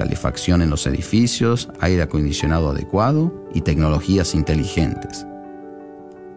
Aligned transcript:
calefacción 0.00 0.62
en 0.62 0.70
los 0.70 0.86
edificios, 0.86 1.68
aire 1.78 2.00
acondicionado 2.00 2.70
adecuado 2.70 3.44
y 3.52 3.60
tecnologías 3.60 4.34
inteligentes. 4.34 5.26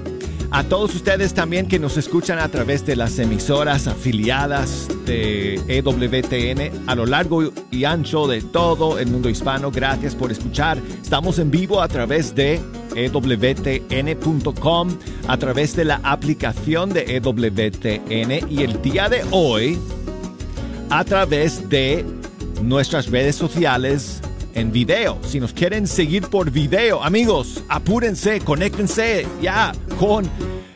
A 0.50 0.64
todos 0.64 0.94
ustedes 0.94 1.34
también 1.34 1.68
que 1.68 1.78
nos 1.78 1.98
escuchan 1.98 2.38
a 2.38 2.48
través 2.48 2.86
de 2.86 2.96
las 2.96 3.18
emisoras 3.18 3.86
afiliadas 3.86 4.88
de 5.04 5.60
EWTN 5.68 6.88
a 6.88 6.94
lo 6.94 7.04
largo 7.04 7.52
y 7.70 7.84
ancho 7.84 8.26
de 8.26 8.40
todo 8.40 8.98
el 8.98 9.08
mundo 9.08 9.28
hispano. 9.28 9.70
Gracias 9.70 10.14
por 10.14 10.32
escuchar. 10.32 10.78
Estamos 11.02 11.38
en 11.38 11.50
vivo 11.50 11.82
a 11.82 11.88
través 11.88 12.34
de 12.34 12.60
EWTN.com, 12.94 14.88
a 15.28 15.36
través 15.36 15.76
de 15.76 15.84
la 15.84 16.00
aplicación 16.02 16.94
de 16.94 17.16
EWTN 17.16 18.50
y 18.50 18.62
el 18.62 18.80
día 18.80 19.10
de 19.10 19.26
hoy 19.30 19.78
a 20.88 21.04
través 21.04 21.68
de 21.68 22.06
nuestras 22.62 23.10
redes 23.10 23.36
sociales 23.36 24.22
en 24.54 24.72
video. 24.72 25.18
Si 25.22 25.40
nos 25.40 25.52
quieren 25.52 25.86
seguir 25.86 26.28
por 26.28 26.50
video, 26.50 27.02
amigos, 27.02 27.62
apúrense, 27.68 28.40
conéctense 28.40 29.26
ya 29.40 29.72
con 29.98 30.28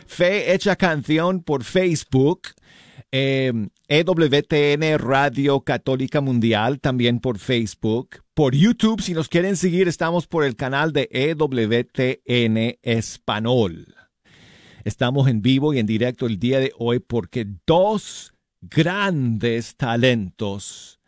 Fe 0.06 0.53
Hecha 0.55 0.77
Canción 0.77 1.43
por 1.43 1.65
Facebook 1.65 2.49
EWTN 3.12 4.83
em, 4.83 4.83
e 4.83 4.99
Radio 4.99 5.60
Católica 5.60 6.21
Mundial, 6.22 6.81
también 6.81 7.21
por 7.21 7.38
Facebook. 7.38 8.22
Por 8.34 8.55
YouTube, 8.55 9.03
si 9.03 9.12
nos 9.12 9.28
quieren 9.28 9.56
seguir, 9.56 9.87
estamos 9.87 10.27
por 10.27 10.44
el 10.44 10.56
canal 10.56 10.93
de 10.93 11.09
EWTN 11.12 12.78
Español. 12.83 13.94
Estamos 14.84 15.28
en 15.28 15.43
vivo 15.43 15.75
y 15.75 15.78
en 15.78 15.87
directo 15.87 16.27
el 16.27 16.39
día 16.39 16.59
de 16.59 16.72
hoy 16.78 17.00
porque 17.00 17.47
dos 17.66 18.33
grandes 18.62 19.77
talentos, 19.77 20.99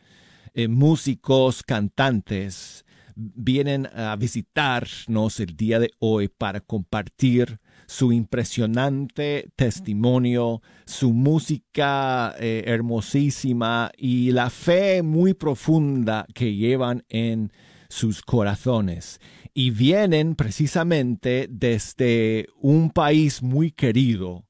eh, 0.54 0.68
músicos, 0.68 1.62
cantantes, 1.62 2.84
vienen 3.16 3.88
a 3.94 4.16
visitarnos 4.16 5.40
el 5.40 5.56
día 5.56 5.78
de 5.78 5.90
hoy 5.98 6.28
para 6.28 6.60
compartir 6.60 7.60
su 7.86 8.12
impresionante 8.12 9.50
testimonio, 9.56 10.62
su 10.86 11.12
música 11.12 12.34
eh, 12.38 12.64
hermosísima 12.66 13.90
y 13.96 14.32
la 14.32 14.50
fe 14.50 15.02
muy 15.02 15.34
profunda 15.34 16.26
que 16.34 16.54
llevan 16.54 17.04
en 17.08 17.52
sus 17.88 18.22
corazones. 18.22 19.20
Y 19.52 19.70
vienen 19.70 20.34
precisamente 20.34 21.46
desde 21.48 22.46
un 22.60 22.90
país 22.90 23.42
muy 23.42 23.70
querido 23.70 24.44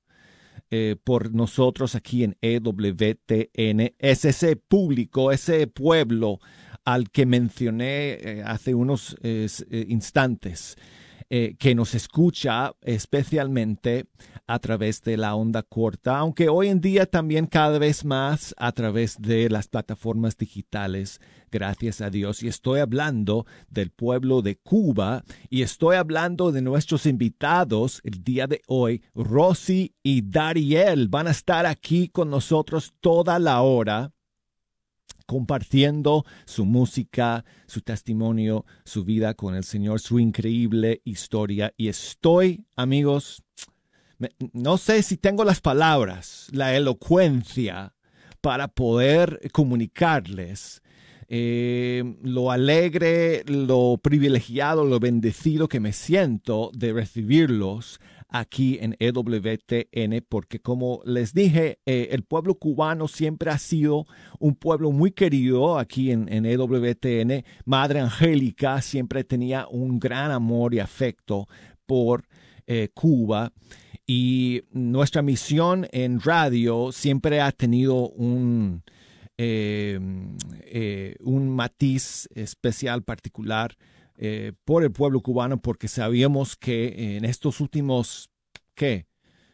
eh, 0.76 0.96
por 0.96 1.32
nosotros 1.32 1.94
aquí 1.94 2.24
en 2.24 2.36
EWTN. 2.40 3.94
Es 3.96 4.24
ese 4.24 4.56
público, 4.56 5.30
ese 5.30 5.68
pueblo 5.68 6.40
al 6.84 7.12
que 7.12 7.26
mencioné 7.26 8.14
eh, 8.14 8.42
hace 8.44 8.74
unos 8.74 9.16
instantes. 9.22 10.76
Eh, 11.30 11.56
que 11.58 11.74
nos 11.74 11.94
escucha 11.94 12.74
especialmente 12.82 14.04
a 14.46 14.58
través 14.58 15.02
de 15.02 15.16
la 15.16 15.34
onda 15.34 15.62
corta, 15.62 16.18
aunque 16.18 16.50
hoy 16.50 16.68
en 16.68 16.82
día 16.82 17.06
también 17.06 17.46
cada 17.46 17.78
vez 17.78 18.04
más 18.04 18.54
a 18.58 18.72
través 18.72 19.16
de 19.18 19.48
las 19.48 19.66
plataformas 19.66 20.36
digitales, 20.36 21.20
gracias 21.54 22.00
a 22.00 22.10
Dios. 22.10 22.42
Y 22.42 22.48
estoy 22.48 22.80
hablando 22.80 23.46
del 23.70 23.90
pueblo 23.90 24.42
de 24.42 24.56
Cuba 24.56 25.22
y 25.48 25.62
estoy 25.62 25.94
hablando 25.94 26.50
de 26.50 26.60
nuestros 26.60 27.06
invitados 27.06 28.00
el 28.02 28.24
día 28.24 28.48
de 28.48 28.60
hoy, 28.66 29.02
Rosy 29.14 29.94
y 30.02 30.22
Dariel. 30.28 31.06
Van 31.06 31.28
a 31.28 31.30
estar 31.30 31.64
aquí 31.64 32.08
con 32.08 32.28
nosotros 32.28 32.92
toda 33.00 33.38
la 33.38 33.62
hora 33.62 34.10
compartiendo 35.26 36.24
su 36.44 36.64
música, 36.64 37.44
su 37.66 37.82
testimonio, 37.82 38.66
su 38.84 39.04
vida 39.04 39.34
con 39.34 39.54
el 39.54 39.62
Señor, 39.62 40.00
su 40.00 40.18
increíble 40.18 41.02
historia. 41.04 41.72
Y 41.76 41.86
estoy, 41.86 42.66
amigos, 42.74 43.44
no 44.52 44.76
sé 44.76 45.04
si 45.04 45.16
tengo 45.16 45.44
las 45.44 45.60
palabras, 45.60 46.48
la 46.50 46.74
elocuencia 46.74 47.94
para 48.40 48.66
poder 48.66 49.40
comunicarles 49.52 50.82
eh, 51.28 52.16
lo 52.22 52.50
alegre, 52.50 53.44
lo 53.46 53.98
privilegiado, 54.02 54.84
lo 54.84 55.00
bendecido 55.00 55.68
que 55.68 55.80
me 55.80 55.92
siento 55.92 56.70
de 56.74 56.92
recibirlos 56.92 58.00
aquí 58.34 58.78
en 58.80 58.96
EWTN, 58.98 60.24
porque 60.28 60.58
como 60.58 61.02
les 61.04 61.34
dije, 61.34 61.78
eh, 61.86 62.08
el 62.10 62.24
pueblo 62.24 62.56
cubano 62.56 63.06
siempre 63.06 63.50
ha 63.50 63.58
sido 63.58 64.06
un 64.40 64.56
pueblo 64.56 64.90
muy 64.90 65.12
querido 65.12 65.78
aquí 65.78 66.10
en, 66.10 66.28
EWTN. 66.44 67.44
Madre 67.64 68.00
Angélica 68.00 68.82
siempre 68.82 69.22
tenía 69.22 69.68
un 69.68 70.00
gran 70.00 70.32
amor 70.32 70.74
y 70.74 70.80
afecto 70.80 71.46
por 71.86 72.24
eh, 72.66 72.88
Cuba. 72.92 73.52
Y 74.04 74.62
nuestra 74.72 75.22
misión 75.22 75.86
en 75.92 76.20
radio 76.20 76.90
siempre 76.90 77.40
ha 77.40 77.52
tenido 77.52 78.08
un, 78.10 78.82
eh, 79.38 81.16
un 81.20 81.50
matiz 81.50 82.28
especial, 82.34 83.02
particular 83.02 83.76
eh, 84.16 84.52
por 84.64 84.84
el 84.84 84.92
pueblo 84.92 85.20
cubano 85.20 85.60
porque 85.60 85.88
sabíamos 85.88 86.56
que 86.56 87.16
en 87.16 87.24
estos 87.24 87.60
últimos, 87.60 88.30
¿qué? 88.74 89.08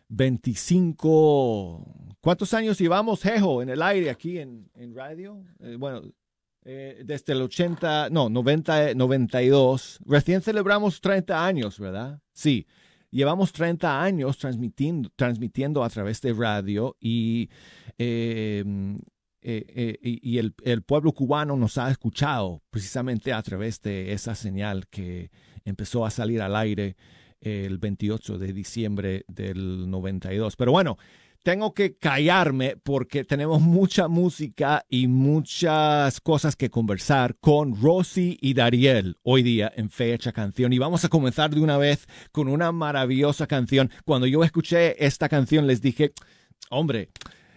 25, 0.08 2.16
¿cuántos 2.20 2.52
años 2.52 2.78
llevamos, 2.78 3.22
Jejo, 3.22 3.62
en 3.62 3.70
el 3.70 3.80
aire 3.80 4.10
aquí 4.10 4.38
en, 4.38 4.68
radio? 4.94 5.42
Eh, 5.60 5.76
bueno, 5.78 6.02
eh, 6.64 7.02
desde 7.04 7.32
el 7.32 7.42
80, 7.42 8.10
no, 8.10 8.28
90, 8.28 8.94
92, 8.94 10.00
recién 10.04 10.42
celebramos 10.42 11.00
30 11.00 11.46
años, 11.46 11.78
¿verdad? 11.78 12.20
Sí, 12.32 12.66
llevamos 13.10 13.52
30 13.52 14.02
años 14.02 14.36
transmitiendo, 14.36 15.10
transmitiendo 15.16 15.84
a 15.84 15.88
través 15.88 16.20
de 16.20 16.34
radio 16.34 16.96
y 17.00 17.48
eh, 17.96 18.64
eh, 19.42 19.64
eh, 19.68 19.98
y, 20.02 20.36
el, 20.38 20.54
el, 20.64 20.82
pueblo 20.82 21.12
cubano 21.12 21.56
nos 21.56 21.78
ha 21.78 21.90
escuchado 21.90 22.62
precisamente 22.70 23.32
a 23.32 23.42
través 23.42 23.80
de 23.80 24.12
esa 24.12 24.34
señal 24.34 24.86
que 24.88 25.30
empezó 25.64 26.04
a 26.04 26.10
salir 26.10 26.42
al 26.42 26.54
aire 26.56 26.96
el 27.40 27.78
28 27.78 28.38
de 28.38 28.52
diciembre 28.52 29.24
del 29.28 29.88
92. 29.90 30.56
Pero 30.56 30.72
bueno, 30.72 30.98
tengo 31.42 31.72
que 31.72 31.96
callarme 31.96 32.76
porque 32.76 33.24
tenemos 33.24 33.62
mucha 33.62 34.08
música 34.08 34.84
y 34.90 35.06
muchas 35.06 36.20
cosas 36.20 36.54
que 36.54 36.68
conversar 36.68 37.36
con 37.40 37.80
Rosy 37.80 38.36
y 38.42 38.52
Dariel 38.52 39.16
hoy 39.22 39.42
día 39.42 39.72
en 39.74 39.88
Fecha 39.88 40.32
Canción. 40.32 40.72
Y 40.74 40.78
vamos 40.78 41.02
a 41.06 41.08
comenzar 41.08 41.48
de 41.48 41.62
una 41.62 41.78
vez 41.78 42.06
con 42.30 42.48
una 42.48 42.72
maravillosa 42.72 43.46
canción. 43.46 43.90
Cuando 44.04 44.26
yo 44.26 44.44
escuché 44.44 45.02
esta 45.02 45.30
canción 45.30 45.66
les 45.66 45.80
dije, 45.80 46.12
hombre, 46.68 47.08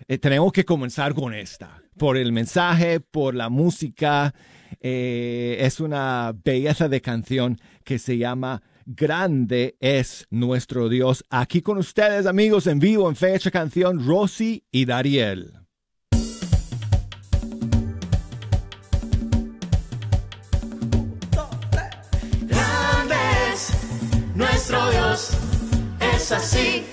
eh, 0.08 0.18
tenemos 0.18 0.52
que 0.52 0.66
comenzar 0.66 1.14
con 1.14 1.34
esta, 1.34 1.82
por 1.98 2.18
el 2.18 2.32
mensaje, 2.32 3.00
por 3.00 3.36
la 3.36 3.50
música. 3.50 4.34
Eh, 4.82 5.58
es 5.60 5.80
una 5.80 6.36
belleza 6.44 6.90
de 6.90 7.02
canción 7.02 7.60
que 7.84 8.00
se 8.00 8.18
llama 8.18 8.62
Grande 8.86 9.78
es 9.80 10.28
nuestro 10.30 10.90
Dios. 10.90 11.24
Aquí 11.30 11.62
con 11.62 11.78
ustedes, 11.78 12.26
amigos, 12.26 12.68
en 12.68 12.80
vivo, 12.80 13.08
en 13.08 13.16
fecha 13.16 13.50
canción, 13.50 14.06
Rosy 14.06 14.66
y 14.72 14.86
Dariel. 14.86 15.54
Grande 22.42 23.16
es 23.54 23.72
nuestro 24.36 24.90
Dios, 24.92 25.32
es 26.02 26.32
así 26.32 26.84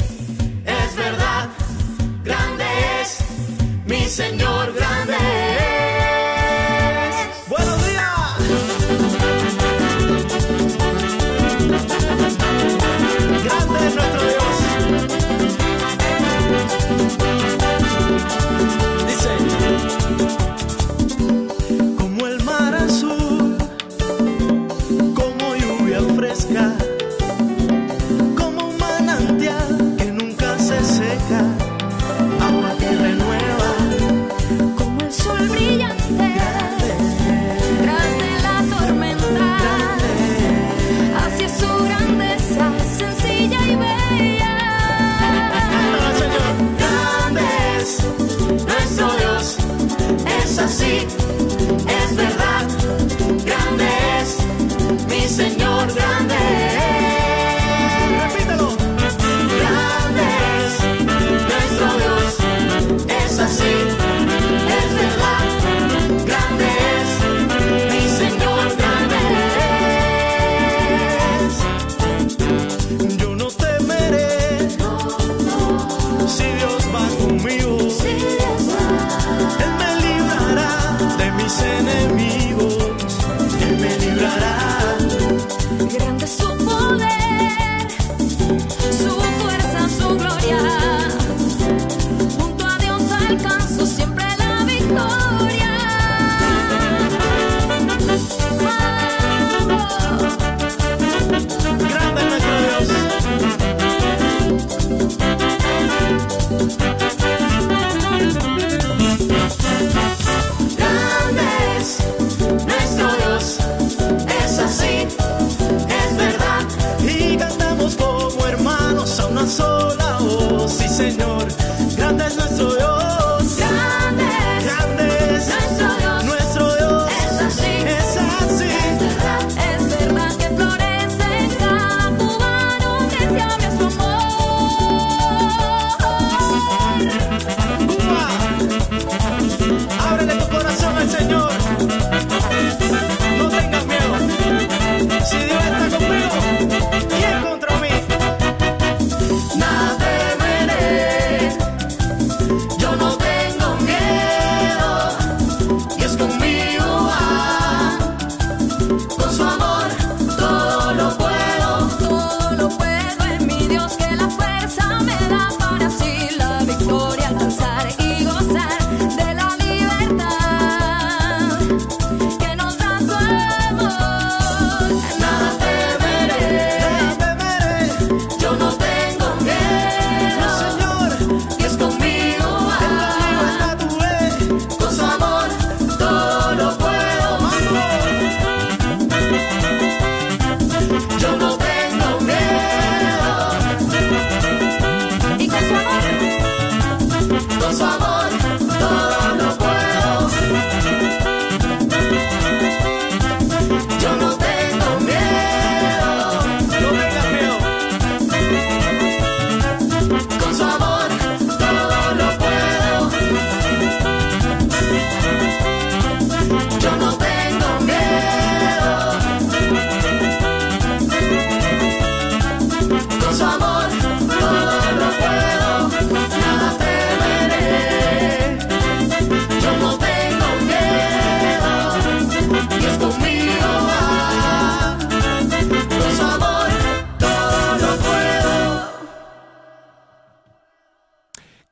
Señor. 4.20 4.60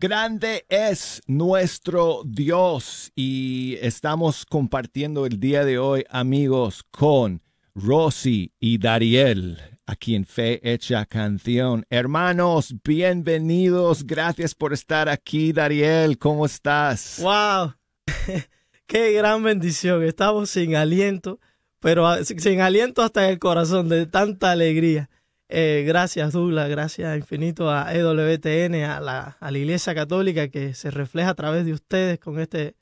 Grande 0.00 0.64
es 0.68 1.20
nuestro 1.26 2.22
Dios 2.24 3.10
y 3.16 3.78
estamos 3.80 4.46
compartiendo 4.46 5.26
el 5.26 5.40
día 5.40 5.64
de 5.64 5.80
hoy, 5.80 6.04
amigos, 6.08 6.84
con 6.88 7.42
Rosy 7.74 8.52
y 8.60 8.78
Dariel, 8.78 9.58
aquí 9.86 10.14
en 10.14 10.24
Fe 10.24 10.60
Hecha 10.62 11.04
Canción. 11.04 11.84
Hermanos, 11.90 12.76
bienvenidos. 12.84 14.06
Gracias 14.06 14.54
por 14.54 14.72
estar 14.72 15.08
aquí, 15.08 15.52
Dariel. 15.52 16.16
¿Cómo 16.16 16.46
estás? 16.46 17.18
¡Wow! 17.20 17.74
¡Qué 18.86 19.12
gran 19.14 19.42
bendición! 19.42 20.04
Estamos 20.04 20.48
sin 20.48 20.76
aliento, 20.76 21.40
pero 21.80 22.24
sin 22.24 22.60
aliento 22.60 23.02
hasta 23.02 23.28
el 23.28 23.40
corazón 23.40 23.88
de 23.88 24.06
tanta 24.06 24.52
alegría. 24.52 25.10
Eh, 25.48 25.84
gracias, 25.86 26.32
Douglas. 26.32 26.68
Gracias 26.68 27.16
infinito 27.16 27.70
a 27.70 27.94
EWTN, 27.94 28.84
a 28.84 29.00
la, 29.00 29.36
a 29.40 29.50
la 29.50 29.58
Iglesia 29.58 29.94
Católica 29.94 30.48
que 30.48 30.74
se 30.74 30.90
refleja 30.90 31.30
a 31.30 31.34
través 31.34 31.64
de 31.64 31.72
ustedes 31.72 32.18
con 32.18 32.38
este, 32.38 32.76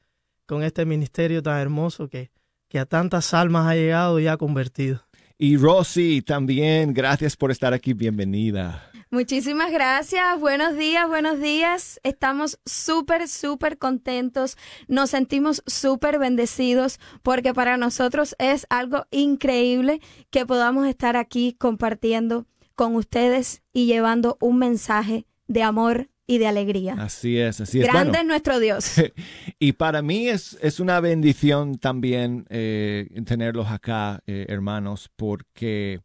con 0.47 0.63
este 0.63 0.85
ministerio 0.85 1.43
tan 1.43 1.61
hermoso 1.61 2.09
que, 2.09 2.31
que 2.69 2.79
a 2.79 2.87
tantas 2.87 3.35
almas 3.35 3.67
ha 3.67 3.75
llegado 3.75 4.19
y 4.19 4.27
ha 4.27 4.37
convertido. 4.37 5.03
Y 5.39 5.57
Rosy 5.59 6.23
también, 6.23 6.95
gracias 6.95 7.37
por 7.37 7.51
estar 7.51 7.73
aquí. 7.73 7.93
Bienvenida. 7.93 8.91
Muchísimas 9.11 9.71
gracias. 9.71 10.41
Buenos 10.41 10.77
días, 10.77 11.07
buenos 11.07 11.41
días. 11.41 12.01
Estamos 12.03 12.59
súper, 12.65 13.29
súper 13.29 13.79
contentos. 13.79 14.57
Nos 14.89 15.11
sentimos 15.11 15.63
súper 15.67 16.19
bendecidos 16.19 16.99
porque 17.23 17.55
para 17.55 17.77
nosotros 17.77 18.35
es 18.41 18.67
algo 18.69 19.07
increíble 19.13 20.01
que 20.31 20.45
podamos 20.45 20.89
estar 20.89 21.17
aquí 21.17 21.53
compartiendo 21.53 22.47
con 22.77 22.95
ustedes 22.95 23.63
y 23.73 23.87
llevando 23.87 24.37
un 24.41 24.59
mensaje 24.59 25.27
de 25.49 25.63
amor 25.63 26.09
y 26.27 26.39
de 26.39 26.47
alegría. 26.47 26.95
Así 26.99 27.39
es, 27.39 27.61
así 27.61 27.81
es. 27.81 27.87
Grande 27.87 28.11
Bueno, 28.11 28.23
es 28.23 28.27
nuestro 28.27 28.61
Dios. 28.61 28.95
y 29.59 29.73
para 29.73 30.03
mí 30.03 30.29
es, 30.29 30.59
es 30.61 30.81
una 30.81 31.01
bendición 31.01 31.79
también 31.79 32.47
eh, 32.51 33.09
tenerlos 33.25 33.69
acá, 33.69 34.21
eh, 34.27 34.47
hermanos, 34.49 35.11
porque 35.17 36.01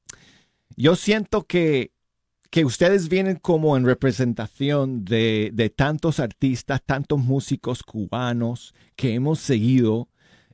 yo 0.76 0.96
siento 0.96 1.44
que, 1.44 1.92
que 2.52 2.66
ustedes 2.66 3.10
vienen 3.10 3.38
como 3.38 3.76
en 3.78 3.86
representación 3.86 5.04
de, 5.06 5.52
de 5.54 5.70
tantos 5.70 6.20
artistas, 6.20 6.82
tantos 6.86 7.20
músicos 7.20 7.84
cubanos 7.84 8.74
que 8.96 9.14
hemos 9.14 9.40
seguido 9.40 10.08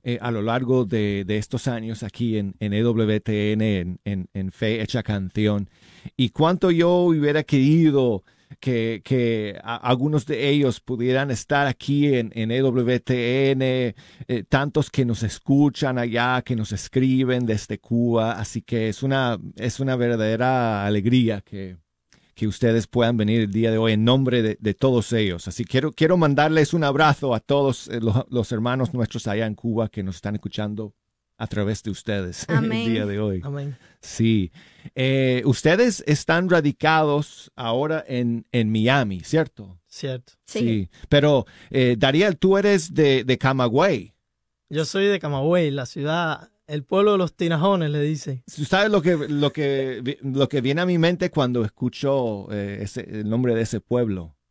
eh, 0.04 0.18
a 0.22 0.32
lo 0.32 0.42
largo 0.42 0.86
de, 0.86 1.26
de 1.28 1.38
estos 1.38 1.68
años 1.68 2.04
aquí 2.04 2.38
en, 2.38 2.56
en 2.60 2.72
EWTN, 2.72 3.62
en, 3.62 4.00
en, 4.06 4.30
en 4.34 4.52
Fe 4.54 4.82
Hecha 4.82 5.04
Canción. 5.04 5.70
Y 6.16 6.30
cuánto 6.30 6.72
yo 6.72 6.96
hubiera 7.02 7.44
querido 7.44 8.24
que, 8.60 9.02
que 9.04 9.60
a- 9.64 9.76
algunos 9.76 10.26
de 10.26 10.50
ellos 10.50 10.80
pudieran 10.80 11.32
estar 11.32 11.68
aquí 11.68 12.14
en, 12.16 12.32
en 12.34 12.50
EWTN, 12.52 13.62
eh, 13.62 13.94
tantos 14.50 14.90
que 14.90 15.06
nos 15.06 15.24
escuchan 15.24 15.98
allá, 15.98 16.42
que 16.44 16.56
nos 16.56 16.72
escriben 16.72 17.46
desde 17.46 17.80
Cuba. 17.80 18.34
Así 18.34 18.62
que 18.62 18.90
es 18.90 19.04
una, 19.04 19.38
es 19.56 19.80
una 19.80 19.96
verdadera 19.96 20.86
alegría 20.86 21.42
que, 21.42 21.78
que 22.36 22.48
ustedes 22.48 22.88
puedan 22.88 23.18
venir 23.18 23.42
el 23.42 23.52
día 23.52 23.72
de 23.72 23.78
hoy 23.78 23.94
en 23.94 24.04
nombre 24.06 24.42
de, 24.42 24.58
de 24.60 24.74
todos 24.74 25.12
ellos. 25.14 25.48
Así 25.48 25.66
quiero, 25.66 25.92
quiero 25.92 26.18
mandarles 26.18 26.74
un 26.74 26.84
abrazo 26.84 27.34
a 27.36 27.40
todos 27.40 27.88
eh, 27.90 28.00
los, 28.02 28.26
los 28.30 28.52
hermanos 28.52 28.94
nuestros 28.94 29.28
allá 29.28 29.46
en 29.46 29.56
Cuba 29.56 29.90
que 29.90 30.04
nos 30.04 30.16
están 30.16 30.36
escuchando 30.36 30.94
a 31.40 31.46
través 31.48 31.84
de 31.84 31.92
ustedes 31.92 32.46
Amén. 32.50 32.80
el 32.88 32.94
día 32.94 33.06
de 33.06 33.20
hoy. 33.20 33.42
Amén. 33.44 33.78
Sí. 34.08 34.52
Eh, 34.96 35.42
ustedes 35.46 36.04
están 36.08 36.50
radicados 36.50 37.52
ahora 37.56 38.04
en, 38.08 38.46
en 38.52 38.72
Miami, 38.72 39.20
¿cierto? 39.20 39.80
Cierto. 39.88 40.34
Sí. 40.46 40.90
Pero, 41.10 41.46
eh, 41.72 41.96
Dariel, 41.98 42.38
tú 42.38 42.58
eres 42.58 42.94
de, 42.94 43.24
de 43.24 43.38
Camagüey. 43.38 44.14
Yo 44.70 44.86
soy 44.86 45.06
de 45.08 45.20
Camagüey, 45.20 45.72
la 45.72 45.86
ciudad, 45.86 46.50
el 46.68 46.84
pueblo 46.84 47.14
de 47.14 47.18
los 47.18 47.36
tinajones, 47.36 47.90
le 47.90 48.02
dicen. 48.02 48.44
¿Tú 48.56 48.64
¿Sabes 48.66 48.90
lo 48.92 49.02
que, 49.02 49.16
lo 49.30 49.52
que, 49.52 50.18
lo 50.22 50.48
que 50.48 50.62
viene 50.62 50.82
a 50.82 50.86
mi 50.86 50.98
mente 50.98 51.30
cuando 51.32 51.64
escucho 51.66 52.48
eh, 52.52 52.80
ese, 52.82 53.02
el 53.02 53.30
nombre 53.30 53.56
de 53.56 53.62
ese 53.62 53.80
pueblo? 53.82 54.34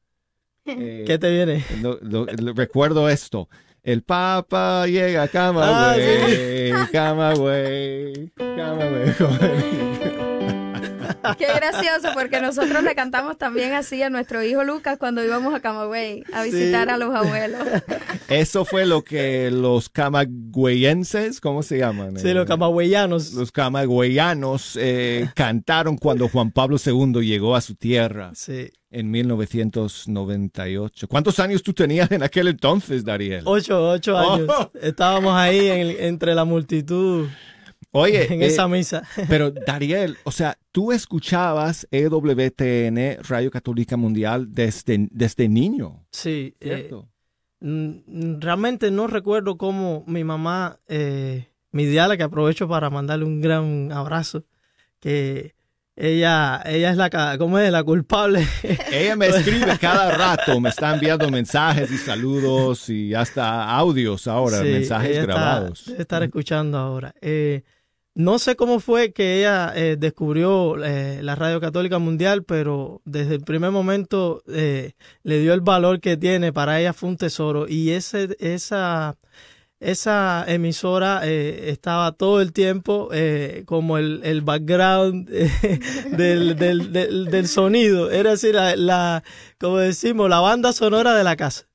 Eh, 0.69 1.05
¿Qué 1.07 1.17
te 1.17 1.31
viene? 1.31 1.65
lo- 1.81 1.99
lo- 2.03 2.27
lo- 2.27 2.53
recuerdo 2.53 3.09
esto. 3.09 3.49
El 3.87 4.03
Papa 4.03 4.85
llega 4.89 5.23
a 5.23 5.29
Camagüey, 5.29 6.73
Camagüey, 6.91 8.33
Camagüey. 8.37 10.17
Qué 11.39 11.47
gracioso 11.47 12.09
porque 12.15 12.41
nosotros 12.41 12.83
le 12.83 12.95
cantamos 12.95 13.39
también 13.39 13.73
así 13.75 14.03
a 14.03 14.11
nuestro 14.11 14.43
hijo 14.43 14.65
Lucas 14.65 14.99
cuando 14.99 15.25
íbamos 15.25 15.55
a 15.55 15.61
Camagüey 15.61 16.23
a 16.33 16.43
visitar 16.45 16.89
Sí. 16.89 16.95
a 16.95 16.97
los 16.97 17.15
abuelos. 17.15 17.61
Eso 18.29 18.65
fue 18.65 18.87
lo 18.87 19.03
que 19.03 19.51
los 19.51 19.89
camagüeyenses, 19.89 21.41
¿cómo 21.41 21.63
se 21.63 21.79
llaman? 21.79 22.19
Sí, 22.19 22.29
Eh, 22.29 22.35
los 22.35 22.47
camagüeyanos. 22.47 23.33
los 23.35 23.53
camagüeyanos 23.53 24.77
eh, 24.81 25.29
cantaron 25.35 25.97
cuando 25.97 26.29
Juan 26.29 26.51
Pablo 26.51 26.77
II 26.85 27.21
llegó 27.27 27.55
a 27.57 27.61
su 27.61 27.75
tierra 27.75 28.31
Sí. 28.35 28.71
en 28.91 29.11
1998. 29.11 31.09
¿Cuántos 31.09 31.39
años 31.39 31.63
tú 31.63 31.73
tenías 31.73 32.11
en 32.11 32.23
aquel 32.23 32.49
entonces, 32.49 33.05
Dariel? 33.05 33.43
Ocho, 33.45 33.91
ocho 33.91 34.17
años. 34.17 34.49
Oh. 34.49 34.71
Estábamos 34.81 35.35
ahí 35.35 35.67
en- 35.69 35.97
entre 36.05 36.35
la 36.35 36.45
multitud 36.45 37.29
Oye, 37.93 38.27
en 38.35 38.43
eh, 38.43 38.47
esa 38.47 38.69
misa. 38.69 39.03
pero 39.29 39.51
Dariel, 39.51 40.17
o 40.25 40.31
sea, 40.31 40.59
tú 40.73 40.93
escuchabas 40.93 41.87
EWTN, 41.91 43.23
Radio 43.29 43.51
Católica 43.51 43.97
Mundial, 43.97 44.49
desde, 44.53 45.09
desde 45.11 45.49
niño, 45.49 46.05
Sí. 46.11 46.55
eh, 46.61 46.67
¿cierto? 46.89 47.09
mm, 47.61 48.41
realmente 48.41 48.91
no 48.91 49.07
recuerdo 49.07 49.57
cómo 49.57 50.05
mi 50.07 50.25
mamá, 50.25 50.79
eh, 50.89 51.49
mi 51.73 51.87
diala, 51.87 52.17
que 52.17 52.23
aprovecho 52.23 52.69
para 52.69 52.91
mandarle 52.91 53.25
un 53.25 53.41
gran 53.41 53.91
abrazo, 53.93 54.45
que 55.01 55.55
ella, 55.99 56.63
ella 56.67 56.91
es 56.91 56.97
la, 56.99 57.37
¿cómo 57.39 57.59
es? 57.59 57.71
La 57.73 57.83
culpable. 57.83 58.47
Ella 58.93 59.17
me 59.17 59.29
escribe 59.29 59.79
cada 59.81 60.11
rato, 60.15 60.61
me 60.61 60.69
está 60.69 60.93
enviando 60.93 61.31
mensajes 61.31 61.91
y 61.91 61.97
saludos 61.97 62.91
y 62.91 63.15
hasta 63.15 63.71
audios 63.71 64.27
ahora, 64.27 64.59
Sí, 64.59 64.65
mensajes 64.69 65.11
ella 65.13 65.21
está- 65.23 65.33
grabados. 65.33 65.85
debe 65.87 66.03
estar 66.03 66.23
escuchando 66.23 66.77
ahora. 66.77 67.15
Eh, 67.23 67.63
no 68.17 68.39
sé 68.39 68.57
cómo 68.57 68.81
fue 68.81 69.13
que 69.13 69.41
ella 69.41 69.75
eh, 69.77 69.97
descubrió 69.99 70.83
eh, 70.83 71.23
la 71.23 71.35
Radio 71.35 71.61
Católica 71.61 71.99
Mundial, 71.99 72.45
pero 72.45 73.03
desde 73.05 73.35
el 73.35 73.43
primer 73.43 73.73
momento 73.73 74.43
eh, 74.49 74.95
le 75.23 75.39
dio 75.39 75.53
el 75.53 75.61
valor 75.61 76.01
que 76.01 76.17
tiene. 76.17 76.51
Para 76.51 76.81
ella 76.81 76.95
fue 76.95 77.11
un 77.11 77.19
tesoro. 77.19 77.69
Y 77.69 77.91
ese, 77.91 78.35
esa, 78.41 79.19
esa 79.81 80.47
emisora 80.49 81.21
eh, 81.25 81.69
estaba 81.69 82.13
todo 82.13 82.41
el 82.41 82.55
tiempo 82.55 83.11
eh, 83.13 83.65
como 83.67 83.99
el, 83.99 84.23
el 84.25 84.41
background 84.41 85.29
del, 86.17 86.57
del, 86.57 86.93
del, 86.93 87.27
del 87.27 87.49
sonido. 87.49 88.11
Era 88.11 88.31
decir, 88.31 88.55
la, 88.55 88.77
la, 88.77 89.25
como 89.61 89.77
decimos, 89.77 90.31
la 90.31 90.41
banda 90.41 90.73
sonora 90.73 91.13
de 91.15 91.23
la 91.23 91.37
casa. 91.37 91.67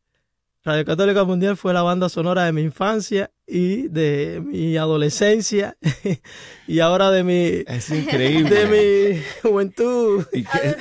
Radio 0.64 0.86
Católica 0.86 1.24
Mundial 1.24 1.58
fue 1.58 1.74
la 1.74 1.82
banda 1.82 2.08
sonora 2.08 2.46
de 2.46 2.54
mi 2.54 2.62
infancia 2.62 3.32
y 3.48 3.88
de 3.88 4.40
mi 4.46 4.78
adolescencia 4.78 5.76
y 6.68 6.80
ahora 6.80 7.10
de 7.10 7.24
mi, 7.24 7.64
Es 7.66 7.90
increíble. 7.90 8.50
de 8.68 9.14
mi 9.16 9.22
juventud. 9.42 10.24
Y 10.32 10.44
que- 10.44 10.76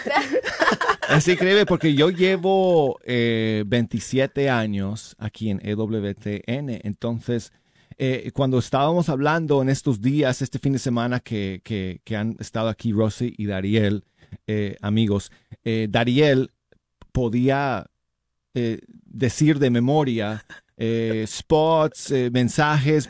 es 1.16 1.28
increíble 1.28 1.64
porque 1.64 1.94
yo 1.94 2.10
llevo 2.10 3.00
eh, 3.04 3.64
27 3.66 4.50
años 4.50 5.16
aquí 5.18 5.48
en 5.48 5.60
EWTN. 5.66 6.80
Entonces, 6.84 7.50
eh, 7.96 8.30
cuando 8.34 8.58
estábamos 8.58 9.08
hablando 9.08 9.62
en 9.62 9.70
estos 9.70 10.02
días, 10.02 10.42
este 10.42 10.58
fin 10.58 10.74
de 10.74 10.78
semana 10.78 11.20
que, 11.20 11.62
que- 11.64 12.02
que 12.04 12.16
han 12.16 12.36
estado 12.38 12.68
aquí 12.68 12.92
Rosy 12.92 13.34
y 13.38 13.46
Dariel, 13.46 14.04
eh, 14.46 14.76
amigos, 14.82 15.32
eh, 15.64 15.86
Dariel 15.90 16.50
podía 17.12 17.86
eh, 18.54 18.80
decir 19.04 19.58
de 19.58 19.70
memoria 19.70 20.44
eh, 20.76 21.24
spots, 21.26 22.10
eh, 22.10 22.30
mensajes, 22.32 23.06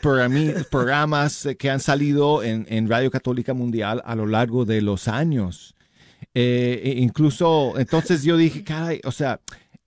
programas 0.71 1.47
eh, 1.47 1.57
que 1.57 1.71
han 1.71 1.81
salido 1.81 2.43
en, 2.43 2.67
en 2.69 2.89
Radio 2.89 3.11
Católica 3.11 3.55
Mundial 3.55 4.03
a 4.05 4.15
lo 4.17 4.27
largo 4.27 4.65
de 4.65 4.83
los 4.83 5.07
años. 5.09 5.75
E- 6.35 6.95
incluso, 6.99 7.75
entonces 7.79 8.23
yo 8.25 8.37
dije, 8.37 8.65
caray, 8.65 9.01
o 9.05 9.13
sea, 9.13 9.41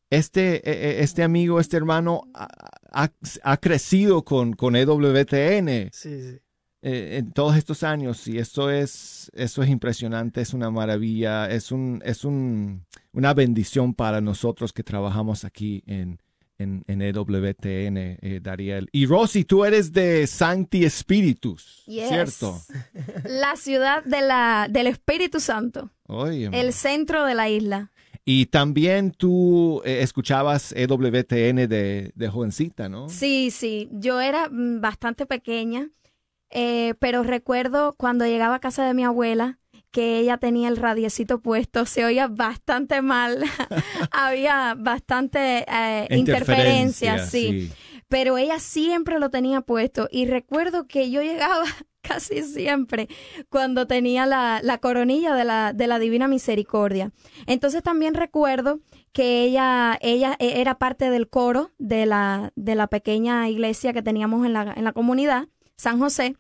este, 0.10 0.56
eh, 0.58 0.62
eh, 0.66 0.96
este 1.02 1.24
amigo, 1.24 1.60
este 1.60 1.76
hermano 1.78 2.24
ha, 2.34 2.48
ha- 2.92 3.12
ha 3.44 3.58
crecido 3.58 4.24
con, 4.24 4.54
con 4.54 4.76
EWTN 4.76 5.90
Sí, 5.92 6.22
sí. 6.22 6.40
Eh, 6.86 7.18
en 7.18 7.32
todos 7.32 7.56
estos 7.56 7.82
años 7.84 8.28
y 8.28 8.38
eso 8.40 8.70
es, 8.70 9.32
eso 9.34 9.64
es 9.64 9.70
impresionante, 9.70 10.42
es 10.42 10.54
una 10.54 10.70
maravilla, 10.70 11.50
es, 11.50 11.72
un, 11.72 12.02
es 12.04 12.26
un, 12.26 12.84
una 13.14 13.34
bendición 13.34 13.94
para 13.94 14.20
nosotros 14.20 14.74
que 14.74 14.84
trabajamos 14.84 15.46
aquí 15.46 15.82
en, 15.88 16.20
en, 16.58 16.84
en 16.88 17.02
EWTN, 17.02 17.98
eh, 17.98 18.40
Dariel. 18.44 18.90
Y 18.92 19.06
Rosy, 19.06 19.46
tú 19.46 19.64
eres 19.64 19.94
de 19.94 20.28
Sancti 20.28 20.84
Spiritus, 20.90 21.84
Yes. 21.86 22.10
¿cierto? 22.10 22.62
La 23.24 23.56
ciudad 23.56 24.04
de 24.04 24.22
la, 24.22 24.68
del 24.70 24.88
Espíritu 24.88 25.40
Santo, 25.40 25.90
Oye, 26.08 26.50
el 26.52 26.74
centro 26.74 27.26
de 27.26 27.34
la 27.34 27.50
isla. 27.50 27.92
Y 28.26 28.48
también 28.48 29.12
tú 29.12 29.82
eh, 29.86 30.00
escuchabas 30.02 30.74
EWTN 30.76 31.68
de, 31.68 32.12
de 32.14 32.28
jovencita, 32.30 32.90
¿no? 32.90 33.08
Sí, 33.08 33.52
sí, 33.52 33.90
yo 33.92 34.20
era 34.20 34.50
mm, 34.50 34.82
bastante 34.82 35.26
pequeña. 35.26 35.90
Eh, 36.56 36.94
pero 37.00 37.24
recuerdo 37.24 37.96
cuando 37.98 38.26
llegaba 38.26 38.56
a 38.56 38.60
casa 38.60 38.86
de 38.86 38.94
mi 38.94 39.04
abuela 39.04 39.60
que 39.92 40.20
ella 40.20 40.38
tenía 40.38 40.70
el 40.70 40.78
radiecito 40.78 41.42
puesto, 41.42 41.86
se 41.86 42.06
oía 42.06 42.28
bastante 42.28 43.02
mal, 43.02 43.44
había 44.12 44.76
bastante 44.78 45.66
eh, 45.68 46.08
interferencias, 46.12 47.30
sí. 47.30 47.70
Pero 48.08 48.38
ella 48.38 48.60
siempre 48.60 49.20
lo 49.20 49.30
tenía 49.30 49.62
puesto 49.62 50.08
y 50.12 50.26
recuerdo 50.28 50.88
que 50.88 51.10
yo 51.10 51.22
llegaba 51.24 51.64
casi 52.02 52.44
siempre 52.44 53.08
cuando 53.50 53.88
tenía 53.88 54.26
la, 54.26 54.60
la 54.64 54.78
coronilla 54.80 55.34
de 55.36 55.46
la, 55.46 55.74
de 55.74 55.88
la 55.88 56.00
Divina 56.00 56.28
Misericordia. 56.28 57.12
Entonces 57.48 57.82
también 57.82 58.14
recuerdo 58.14 58.80
que 59.14 59.44
ella, 59.44 59.98
ella 60.02 60.36
e- 60.40 60.60
era 60.62 60.78
parte 60.78 61.10
del 61.10 61.30
coro 61.30 61.72
de 61.80 62.06
la, 62.06 62.52
de 62.56 62.76
la 62.76 62.88
pequeña 62.88 63.50
iglesia 63.50 63.94
que 63.94 64.02
teníamos 64.04 64.46
en 64.46 64.54
la, 64.54 64.74
en 64.76 64.84
la 64.84 64.94
comunidad, 64.94 65.48
San 65.76 66.00
José. 66.00 66.36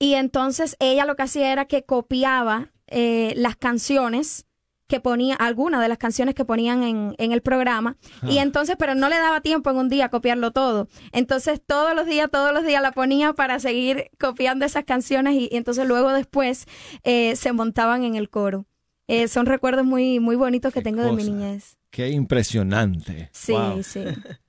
Y 0.00 0.14
entonces 0.14 0.74
ella 0.80 1.04
lo 1.04 1.14
que 1.14 1.22
hacía 1.22 1.52
era 1.52 1.66
que 1.66 1.84
copiaba 1.84 2.72
eh, 2.88 3.32
las 3.36 3.54
canciones 3.54 4.46
que 4.88 4.98
ponía, 4.98 5.36
algunas 5.36 5.80
de 5.80 5.86
las 5.88 5.98
canciones 5.98 6.34
que 6.34 6.44
ponían 6.44 6.82
en, 6.82 7.14
en 7.18 7.30
el 7.30 7.42
programa. 7.42 7.96
Y 8.26 8.38
entonces, 8.38 8.74
pero 8.76 8.96
no 8.96 9.08
le 9.08 9.18
daba 9.18 9.40
tiempo 9.40 9.70
en 9.70 9.76
un 9.76 9.88
día 9.88 10.06
a 10.06 10.08
copiarlo 10.08 10.50
todo. 10.50 10.88
Entonces, 11.12 11.60
todos 11.64 11.94
los 11.94 12.06
días, 12.06 12.28
todos 12.28 12.52
los 12.52 12.64
días 12.64 12.82
la 12.82 12.90
ponía 12.90 13.32
para 13.32 13.60
seguir 13.60 14.10
copiando 14.18 14.64
esas 14.66 14.82
canciones 14.84 15.34
y, 15.34 15.48
y 15.52 15.56
entonces 15.56 15.86
luego 15.86 16.12
después 16.12 16.66
eh, 17.04 17.36
se 17.36 17.52
montaban 17.52 18.02
en 18.02 18.16
el 18.16 18.30
coro. 18.30 18.66
Eh, 19.06 19.28
son 19.28 19.46
recuerdos 19.46 19.84
muy, 19.84 20.18
muy 20.18 20.34
bonitos 20.34 20.72
que 20.72 20.80
Qué 20.80 20.84
tengo 20.84 21.02
de 21.04 21.12
mi 21.12 21.22
niñez. 21.22 21.76
Qué 21.90 22.08
impresionante. 22.08 23.28
Sí, 23.32 23.52
Wow. 23.52 23.82
sí. 23.84 24.02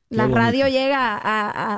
La 0.10 0.28
radio 0.28 0.68
llega 0.68 1.18
a, 1.18 1.20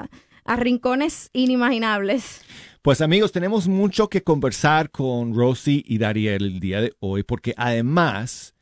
a- 0.04 0.10
a 0.46 0.56
rincones 0.56 1.30
inimaginables. 1.34 2.42
Pues 2.84 3.00
amigos, 3.00 3.32
tenemos 3.32 3.70
mucho 3.70 4.10
que 4.10 4.24
conversar 4.24 4.92
con 4.92 5.34
Rosy 5.34 5.86
y 5.88 6.00
Dariel 6.00 6.44
el 6.44 6.60
día 6.60 6.82
de 6.82 6.94
hoy, 7.00 7.24
porque 7.24 7.54
además, 7.56 8.56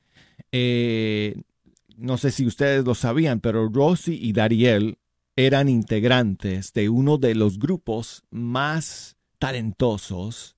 eh, 0.51 1.42
no 1.98 2.20
sé 2.20 2.30
si 2.30 2.46
ustedes 2.46 2.86
lo 2.86 2.94
sabían, 2.94 3.40
pero 3.40 3.68
Rosy 3.68 4.20
y 4.22 4.32
Dariel 4.34 5.00
eran 5.36 5.70
integrantes 5.70 6.72
de 6.72 6.88
uno 6.90 7.18
de 7.18 7.34
los 7.34 7.58
grupos 7.58 8.24
más 8.30 9.18
talentosos 9.40 10.56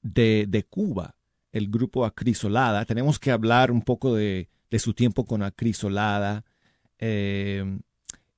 de, 0.00 0.46
de 0.48 0.62
Cuba, 0.62 1.16
el 1.52 1.68
grupo 1.68 2.06
Acrisolada. 2.06 2.86
Tenemos 2.86 3.18
que 3.18 3.30
hablar 3.30 3.70
un 3.70 3.82
poco 3.82 4.14
de, 4.14 4.48
de 4.70 4.78
su 4.78 4.94
tiempo 4.94 5.26
con 5.26 5.42
Acrisolada 5.42 6.46
eh, 6.98 7.78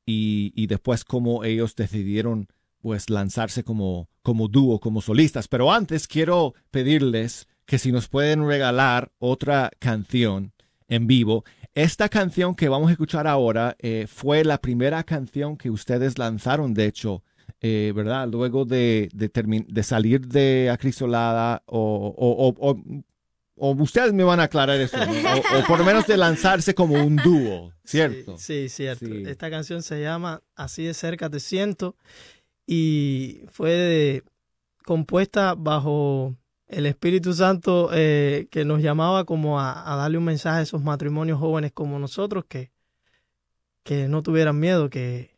y, 0.05 0.53
y 0.57 0.67
después 0.67 1.05
cómo 1.05 1.45
ellos 1.45 1.77
decidieron 1.77 2.49
pues 2.81 3.11
lanzarse 3.11 3.65
como, 3.65 4.09
como 4.23 4.49
dúo, 4.49 4.79
como 4.81 5.01
solistas. 5.01 5.49
Pero 5.49 5.73
antes 5.73 6.07
quiero 6.09 6.55
pedirles 6.71 7.47
que 7.67 7.79
si 7.79 7.93
nos 7.93 8.09
pueden 8.09 8.47
regalar 8.47 9.11
otra 9.19 9.71
canción 9.79 10.53
en 10.89 11.07
vivo. 11.07 11.45
Esta 11.75 12.09
canción 12.09 12.55
que 12.55 12.69
vamos 12.69 12.89
a 12.89 12.93
escuchar 12.93 13.27
ahora 13.27 13.77
eh, 13.79 14.07
fue 14.09 14.43
la 14.45 14.59
primera 14.59 15.03
canción 15.05 15.57
que 15.57 15.71
ustedes 15.71 16.17
lanzaron, 16.19 16.73
de 16.75 16.87
hecho, 16.87 17.23
eh, 17.61 17.93
¿verdad? 17.95 18.27
Luego 18.29 18.65
de, 18.65 19.09
de, 19.13 19.83
salir 19.83 20.27
de 20.27 20.71
Acrisolada 20.73 21.63
o, 21.67 22.15
o, 22.17 22.49
o, 22.49 22.71
o- 22.71 23.03
o 23.61 23.73
ustedes 23.83 24.13
me 24.13 24.23
van 24.23 24.39
a 24.39 24.45
aclarar 24.45 24.81
eso, 24.81 24.97
¿no? 24.97 25.05
o, 25.13 25.59
o 25.61 25.65
por 25.67 25.79
lo 25.81 25.85
menos 25.85 26.07
de 26.07 26.17
lanzarse 26.17 26.75
como 26.77 26.95
un 26.95 27.17
dúo, 27.17 27.73
¿cierto? 27.85 28.39
Sí, 28.39 28.69
sí, 28.69 28.69
cierto. 28.69 29.07
Sí. 29.07 29.25
Esta 29.27 29.51
canción 29.51 29.83
se 29.83 30.01
llama 30.01 30.43
Así 30.55 30.85
de 30.85 30.95
cerca 30.95 31.29
te 31.29 31.41
siento 31.41 31.97
y 32.71 33.41
fue 33.51 33.71
de- 33.71 34.23
compuesta 34.85 35.55
bajo 35.55 36.37
el 36.67 36.85
Espíritu 36.87 37.33
Santo 37.33 37.89
eh, 37.95 38.47
que 38.51 38.65
nos 38.67 38.83
llamaba 38.83 39.25
como 39.25 39.59
a, 39.59 39.91
a 39.91 39.97
darle 39.97 40.19
un 40.19 40.25
mensaje 40.25 40.59
a 40.59 40.63
esos 40.63 40.83
matrimonios 40.83 41.39
jóvenes 41.39 41.73
como 41.73 41.99
nosotros 41.99 42.45
que, 42.47 42.71
que 43.85 44.07
no 44.07 44.23
tuvieran 44.23 44.61
miedo, 44.61 44.91
que, 44.91 45.35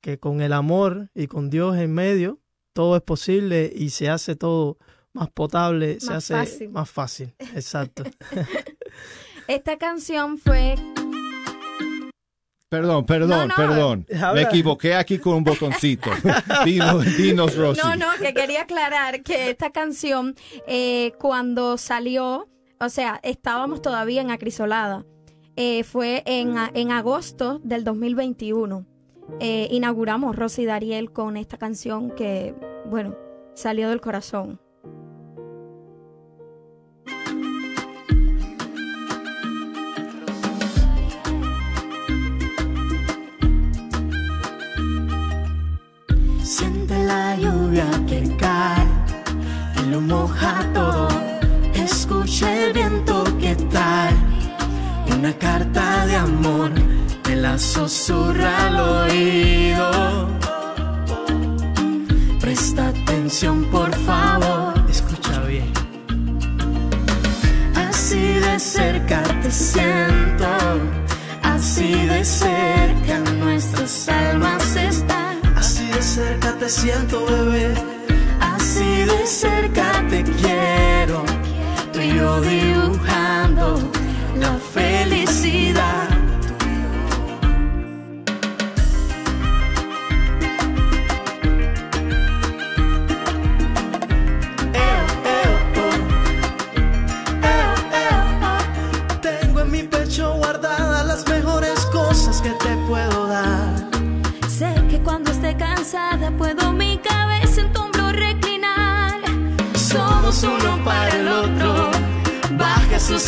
que 0.00 0.18
con 0.18 0.40
el 0.40 0.52
amor 0.52 1.08
y 1.14 1.28
con 1.28 1.50
Dios 1.50 1.76
en 1.78 1.92
medio 1.94 2.40
todo 2.72 2.96
es 2.96 3.02
posible 3.02 3.72
y 3.74 3.90
se 3.90 4.08
hace 4.08 4.34
todo 4.34 4.76
más 5.12 5.30
potable, 5.30 6.00
se 6.00 6.12
hace 6.14 6.34
fácil. 6.34 6.70
más 6.70 6.90
fácil. 6.90 7.34
Exacto. 7.54 8.04
Esta 9.48 9.78
canción 9.78 10.38
fue 10.38 10.76
Perdón, 12.70 13.04
perdón, 13.04 13.30
No, 13.30 13.46
no. 13.48 13.54
perdón. 13.56 14.06
Me 14.08 14.18
Habla. 14.18 14.42
equivoqué 14.42 14.94
aquí 14.94 15.18
con 15.18 15.34
un 15.34 15.44
botoncito. 15.44 16.08
dinos, 16.64 17.04
dinos, 17.16 17.56
Rosy. 17.56 17.80
No, 17.82 17.96
no, 17.96 18.06
que 18.22 18.32
quería 18.32 18.62
aclarar 18.62 19.22
que 19.24 19.50
esta 19.50 19.70
canción, 19.70 20.36
eh, 20.68 21.10
cuando 21.18 21.76
salió, 21.78 22.48
o 22.78 22.88
sea, 22.88 23.18
estábamos 23.24 23.82
todavía 23.82 24.20
en 24.20 24.30
Acrisolada. 24.30 25.04
Eh, 25.56 25.82
fue 25.82 26.22
en, 26.26 26.54
en 26.74 26.92
agosto 26.92 27.58
del 27.64 27.82
2021. 27.82 28.86
Eh, 29.40 29.66
inauguramos 29.72 30.36
Rosy 30.36 30.62
y 30.62 30.66
Dariel 30.66 31.10
con 31.10 31.36
esta 31.36 31.58
canción 31.58 32.12
que, 32.12 32.54
bueno, 32.86 33.16
salió 33.52 33.88
del 33.88 34.00
corazón. 34.00 34.60
La 47.10 47.36
lluvia 47.42 47.88
que 48.08 48.20
cae 48.42 48.86
y 49.80 49.82
lo 49.92 50.00
moja 50.00 50.54
todo. 50.78 51.08
Escucha 51.74 52.46
el 52.62 52.72
viento 52.72 53.14
que 53.42 53.52
trae 53.72 54.14
una 55.16 55.32
carta 55.46 55.84
de 56.06 56.16
amor. 56.28 56.70
Te 57.24 57.34
la 57.44 57.54
susurra 57.58 58.50
al 58.66 58.76
oído. 58.98 59.86
Presta 62.44 62.82
atención, 62.94 63.56
por 63.76 63.90
favor. 64.08 64.72
Escucha 64.96 65.36
bien. 65.52 65.70
Así 67.86 68.24
de 68.46 68.54
cerca 68.58 69.18
te 69.42 69.50
siento, 69.50 70.52
así 71.54 71.90
de 72.12 72.24
cerca 72.24 73.14
nuestras 73.44 74.08
almas 74.08 74.59
cerca 76.10 76.52
te 76.58 76.68
siento, 76.68 77.24
bebé. 77.24 77.72
Así 78.40 79.04
de 79.04 79.26
cerca 79.26 80.04
te 80.10 80.24
quiero, 80.24 81.22
tú 81.92 82.00
y 82.00 82.16
yo 82.16 82.40
dibujando 82.40 83.78
la 84.36 84.58
felicidad. 84.74 86.09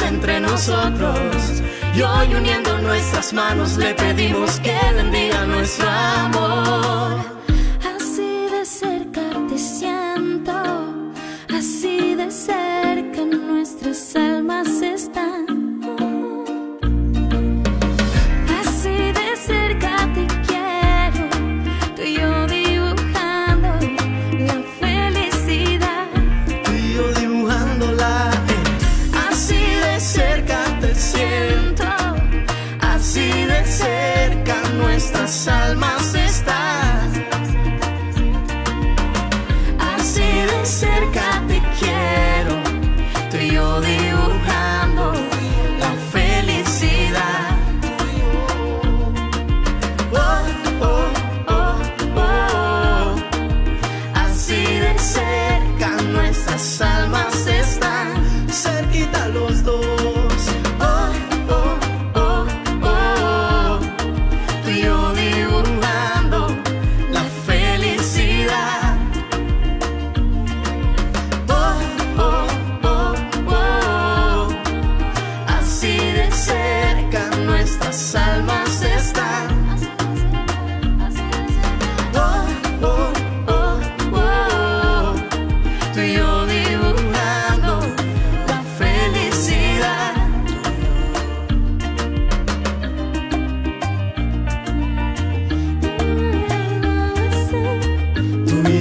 Entre 0.08 0.40
nosotros. 0.40 1.62
Y 1.94 2.02
hoy 2.02 2.34
uniendo 2.34 2.78
nuestras 2.78 3.32
manos 3.32 3.76
le 3.76 3.94
pedimos 3.94 4.58
que 4.60 4.78
bendiga 4.94 5.44
nuestro 5.46 5.88
amor. 5.88 7.31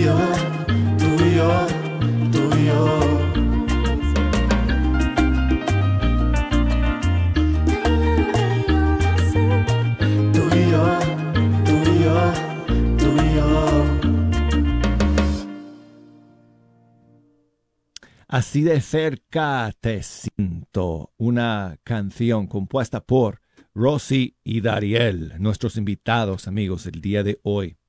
yo, 0.03 0.17
y 1.25 1.35
yo, 1.35 1.67
tú 2.31 2.39
y 2.57 2.71
Así 18.27 18.63
de 18.63 18.79
cerca 18.79 19.73
te 19.81 20.01
siento, 20.03 21.11
una 21.17 21.77
canción 21.83 22.47
compuesta 22.47 23.01
por 23.01 23.41
Rosy 23.73 24.37
y 24.43 24.61
Dariel, 24.61 25.33
nuestros 25.39 25.75
invitados 25.75 26.47
amigos 26.47 26.85
el 26.85 27.01
día 27.01 27.23
de 27.23 27.41
hoy 27.43 27.80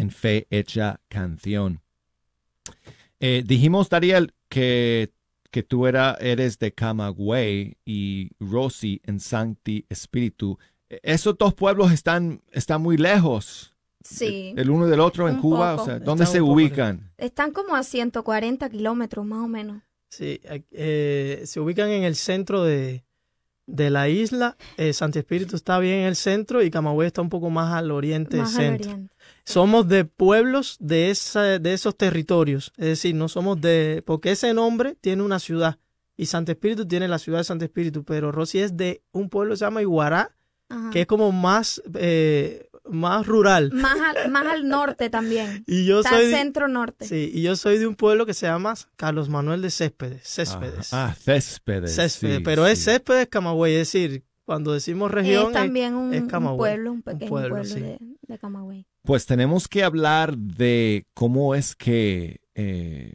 en 0.00 0.10
Fe 0.10 0.46
Hecha 0.50 1.00
Canción. 1.08 1.80
Eh, 3.20 3.42
dijimos, 3.46 3.88
Dariel, 3.88 4.32
que, 4.48 5.12
que 5.50 5.62
tú 5.62 5.86
era, 5.86 6.16
eres 6.20 6.58
de 6.58 6.72
Camagüey 6.72 7.76
y 7.84 8.30
Rosy 8.40 9.00
en 9.04 9.20
Sancti 9.20 9.84
Espíritu. 9.88 10.58
Esos 10.88 11.36
dos 11.38 11.54
pueblos 11.54 11.92
están, 11.92 12.42
están 12.50 12.82
muy 12.82 12.96
lejos 12.96 13.74
Sí. 14.02 14.54
el 14.56 14.70
uno 14.70 14.86
del 14.86 15.00
otro 15.00 15.28
en 15.28 15.34
Un 15.36 15.40
Cuba. 15.42 15.72
poco. 15.76 15.82
O 15.82 15.86
sea, 15.86 15.98
¿Dónde 15.98 16.24
Están 16.24 16.32
se 16.36 16.40
ubican? 16.42 17.12
Están 17.18 17.52
como 17.52 17.76
a 17.76 17.82
140 17.82 18.70
kilómetros 18.70 19.26
más 19.26 19.44
o 19.44 19.48
menos. 19.48 19.82
Sí, 20.08 20.40
eh, 20.72 21.42
se 21.44 21.60
ubican 21.60 21.90
en 21.90 22.04
el 22.04 22.16
centro 22.16 22.64
de, 22.64 23.04
de 23.66 23.90
la 23.90 24.08
isla. 24.08 24.56
Eh, 24.78 24.94
Santo 24.94 25.18
Espíritu 25.18 25.54
está 25.54 25.78
bien 25.78 25.98
en 26.00 26.06
el 26.06 26.16
centro 26.16 26.62
y 26.62 26.70
Camagüey 26.70 27.06
está 27.08 27.20
un 27.20 27.28
poco 27.28 27.50
más 27.50 27.74
al 27.74 27.90
oriente 27.90 28.38
Más 28.38 28.56
al 28.56 28.62
centro. 28.64 28.90
oriente. 28.90 29.14
Somos 29.50 29.88
de 29.88 30.04
pueblos 30.04 30.76
de, 30.78 31.10
esa, 31.10 31.58
de 31.58 31.72
esos 31.72 31.96
territorios. 31.96 32.72
Es 32.76 32.86
decir, 32.86 33.14
no 33.14 33.28
somos 33.28 33.60
de... 33.60 34.02
Porque 34.06 34.30
ese 34.30 34.54
nombre 34.54 34.96
tiene 35.00 35.22
una 35.22 35.40
ciudad. 35.40 35.78
Y 36.16 36.26
Santo 36.26 36.52
Espíritu 36.52 36.86
tiene 36.86 37.08
la 37.08 37.18
ciudad 37.18 37.38
de 37.38 37.44
Santo 37.44 37.64
Espíritu. 37.64 38.04
Pero 38.04 38.30
Rosy 38.30 38.60
es 38.60 38.76
de 38.76 39.02
un 39.12 39.28
pueblo 39.28 39.54
que 39.54 39.58
se 39.58 39.64
llama 39.64 39.82
Iguará, 39.82 40.36
Ajá. 40.68 40.90
que 40.90 41.00
es 41.00 41.06
como 41.06 41.32
más, 41.32 41.82
eh, 41.94 42.68
más 42.88 43.26
rural. 43.26 43.72
Más 43.72 43.98
al, 44.00 44.30
más 44.30 44.46
al 44.46 44.68
norte 44.68 45.10
también. 45.10 45.64
Y 45.66 45.84
yo 45.84 46.00
Está 46.00 46.18
soy... 46.18 46.30
centro 46.30 46.68
norte. 46.68 47.06
Sí, 47.06 47.30
y 47.34 47.42
yo 47.42 47.56
soy 47.56 47.78
de 47.78 47.86
un 47.86 47.96
pueblo 47.96 48.26
que 48.26 48.34
se 48.34 48.46
llama 48.46 48.74
Carlos 48.96 49.28
Manuel 49.28 49.62
de 49.62 49.70
Céspedes. 49.70 50.22
Céspedes. 50.22 50.92
Ah, 50.92 51.08
ah, 51.10 51.14
Céspedes. 51.14 51.96
Céspedes, 51.96 52.36
sí, 52.36 52.42
pero 52.44 52.66
es. 52.66 52.84
Céspedes 52.84 53.28
Camagüey, 53.28 53.74
es 53.74 53.92
decir, 53.92 54.22
cuando 54.50 54.72
decimos 54.72 55.12
región 55.12 55.46
es 55.46 55.52
también 55.52 55.94
un, 55.94 56.12
es 56.12 56.22
un 56.22 56.28
Camagüey, 56.28 56.58
pueblo, 56.58 56.90
un 56.90 56.96
un 56.96 57.02
pequeño 57.02 57.28
pueblo, 57.28 57.50
pueblo, 57.50 57.72
sí. 57.72 57.80
de, 57.80 57.98
de 58.26 58.36
Camagüey. 58.36 58.84
Pues 59.02 59.24
tenemos 59.24 59.68
que 59.68 59.84
hablar 59.84 60.36
de 60.36 61.06
cómo 61.14 61.54
es 61.54 61.76
que 61.76 62.40
eh, 62.56 63.14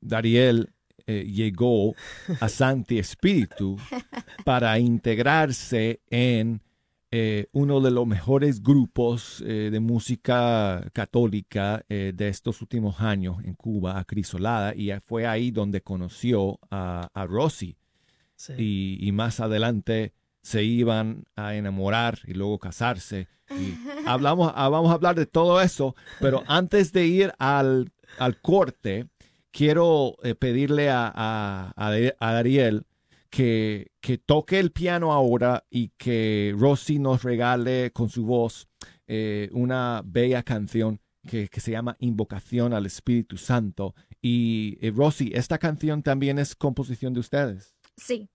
Dariel 0.00 0.72
eh, 1.06 1.24
llegó 1.32 1.94
a 2.40 2.48
Santi 2.48 2.98
Espíritu 2.98 3.76
para 4.44 4.76
integrarse 4.80 6.00
en 6.10 6.60
eh, 7.12 7.46
uno 7.52 7.80
de 7.80 7.92
los 7.92 8.04
mejores 8.08 8.64
grupos 8.64 9.44
eh, 9.46 9.68
de 9.70 9.78
música 9.78 10.90
católica 10.92 11.84
eh, 11.88 12.10
de 12.12 12.28
estos 12.28 12.60
últimos 12.62 13.00
años 13.00 13.36
en 13.44 13.54
Cuba, 13.54 13.96
Acrisolada, 13.96 14.74
y 14.74 14.90
fue 15.06 15.24
ahí 15.24 15.52
donde 15.52 15.82
conoció 15.82 16.58
a, 16.68 17.10
a 17.14 17.26
Rosy 17.26 17.76
Sí. 18.34 18.54
y, 18.58 19.08
y 19.08 19.12
más 19.12 19.38
adelante 19.38 20.14
se 20.42 20.64
iban 20.64 21.24
a 21.36 21.54
enamorar 21.54 22.18
y 22.26 22.34
luego 22.34 22.58
casarse. 22.58 23.28
Y 23.52 23.76
hablamos, 24.06 24.50
ah, 24.54 24.70
vamos 24.70 24.90
a 24.90 24.94
hablar 24.94 25.14
de 25.14 25.26
todo 25.26 25.60
eso, 25.60 25.94
pero 26.20 26.42
antes 26.46 26.90
de 26.92 27.06
ir 27.06 27.32
al, 27.38 27.92
al 28.18 28.40
corte, 28.40 29.08
quiero 29.50 30.16
eh, 30.22 30.34
pedirle 30.34 30.88
a, 30.88 31.12
a, 31.14 31.72
a 31.76 31.90
Dar- 31.90 32.16
a 32.18 32.32
Dariel 32.32 32.86
que, 33.28 33.92
que 34.00 34.16
toque 34.16 34.58
el 34.58 34.72
piano 34.72 35.12
ahora 35.12 35.64
y 35.68 35.90
que 35.98 36.54
Rosy 36.58 36.98
nos 36.98 37.24
regale 37.24 37.90
con 37.92 38.08
su 38.08 38.24
voz 38.24 38.68
eh, 39.06 39.50
una 39.52 40.00
bella 40.04 40.42
canción 40.42 41.00
que, 41.28 41.48
que 41.48 41.60
se 41.60 41.72
llama 41.72 41.96
Invocación 42.00 42.72
al 42.72 42.86
Espíritu 42.86 43.36
Santo. 43.36 43.94
Y 44.22 44.78
eh, 44.80 44.90
Rosy, 44.96 45.30
esta 45.34 45.58
canción 45.58 46.02
también 46.02 46.38
es 46.38 46.54
composición 46.54 47.12
de 47.12 47.20
ustedes. 47.20 47.74
Sí, 47.98 48.30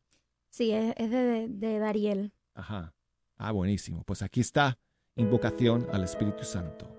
sí, 0.49 0.71
es, 0.71 0.95
de, 0.95 1.47
de 1.49 1.79
Dariel. 1.79 2.33
Ajá. 2.53 2.93
Ah, 3.37 3.51
buenísimo. 3.51 4.03
Pues 4.03 4.21
aquí 4.21 4.41
está, 4.41 4.79
invocación 5.15 5.87
al 5.91 6.03
Espíritu 6.03 6.43
Santo. 6.43 6.96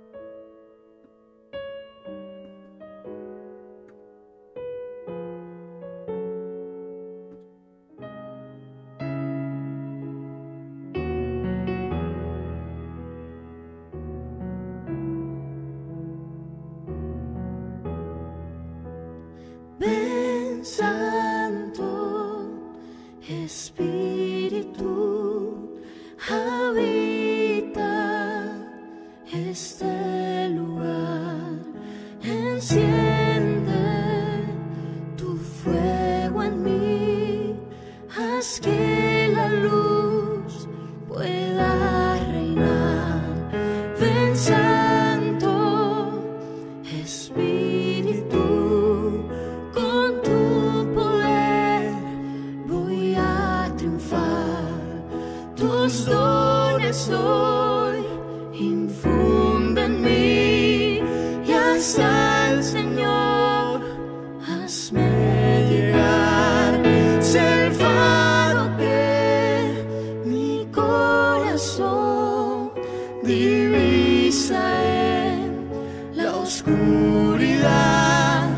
Oscuridad. 76.48 78.48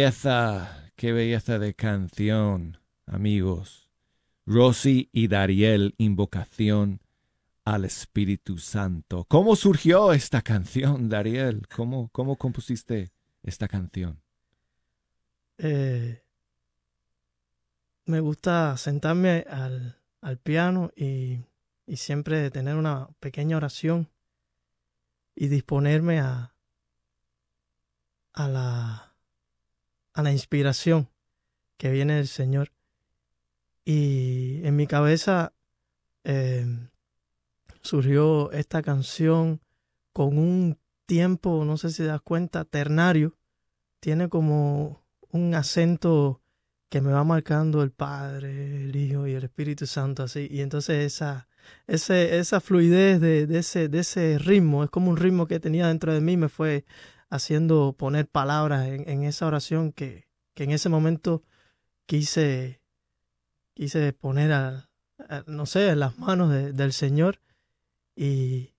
Belleza, 0.00 0.92
qué 0.96 1.12
belleza 1.12 1.58
de 1.58 1.74
canción, 1.74 2.78
amigos. 3.04 3.90
Rosy 4.46 5.10
y 5.12 5.28
Dariel, 5.28 5.94
invocación 5.98 7.02
al 7.66 7.84
Espíritu 7.84 8.56
Santo. 8.56 9.26
¿Cómo 9.28 9.56
surgió 9.56 10.14
esta 10.14 10.40
canción, 10.40 11.10
Dariel? 11.10 11.68
¿Cómo, 11.68 12.08
cómo 12.12 12.36
compusiste 12.36 13.12
esta 13.42 13.68
canción? 13.68 14.22
Eh, 15.58 16.22
me 18.06 18.20
gusta 18.20 18.78
sentarme 18.78 19.44
al, 19.50 19.98
al 20.22 20.38
piano 20.38 20.92
y, 20.96 21.40
y 21.86 21.96
siempre 21.98 22.50
tener 22.50 22.76
una 22.76 23.08
pequeña 23.20 23.58
oración 23.58 24.08
y 25.34 25.48
disponerme 25.48 26.20
a, 26.20 26.54
a 28.32 28.48
la, 28.48 29.09
a 30.20 30.22
la 30.22 30.32
inspiración 30.32 31.08
que 31.76 31.90
viene 31.90 32.14
del 32.14 32.28
Señor. 32.28 32.72
Y 33.84 34.60
en 34.64 34.76
mi 34.76 34.86
cabeza 34.86 35.52
eh, 36.24 36.66
surgió 37.80 38.52
esta 38.52 38.82
canción 38.82 39.60
con 40.12 40.38
un 40.38 40.78
tiempo, 41.06 41.64
no 41.64 41.76
sé 41.76 41.90
si 41.90 42.04
das 42.04 42.20
cuenta, 42.20 42.64
ternario. 42.64 43.36
Tiene 43.98 44.28
como 44.28 45.02
un 45.30 45.54
acento 45.54 46.40
que 46.88 47.00
me 47.00 47.12
va 47.12 47.24
marcando 47.24 47.82
el 47.82 47.90
Padre, 47.90 48.84
el 48.84 48.96
Hijo 48.96 49.26
y 49.26 49.32
el 49.32 49.44
Espíritu 49.44 49.86
Santo 49.86 50.24
así. 50.24 50.48
Y 50.50 50.60
entonces 50.60 51.04
esa, 51.04 51.48
ese, 51.86 52.38
esa 52.38 52.60
fluidez 52.60 53.20
de, 53.20 53.46
de, 53.46 53.58
ese, 53.58 53.88
de 53.88 54.00
ese 54.00 54.38
ritmo, 54.38 54.84
es 54.84 54.90
como 54.90 55.10
un 55.10 55.16
ritmo 55.16 55.46
que 55.46 55.60
tenía 55.60 55.88
dentro 55.88 56.12
de 56.12 56.20
mí, 56.20 56.36
me 56.36 56.48
fue 56.48 56.84
haciendo 57.30 57.94
poner 57.96 58.28
palabras 58.28 58.86
en, 58.88 59.08
en 59.08 59.22
esa 59.24 59.46
oración 59.46 59.92
que, 59.92 60.26
que 60.54 60.64
en 60.64 60.72
ese 60.72 60.88
momento 60.88 61.42
quise, 62.06 62.80
quise 63.74 64.12
poner 64.12 64.52
a, 64.52 64.90
a, 65.28 65.44
no 65.46 65.64
sé, 65.66 65.88
en 65.90 66.00
las 66.00 66.18
manos 66.18 66.50
de- 66.50 66.72
del 66.72 66.92
Señor 66.92 67.40
y 68.16 68.74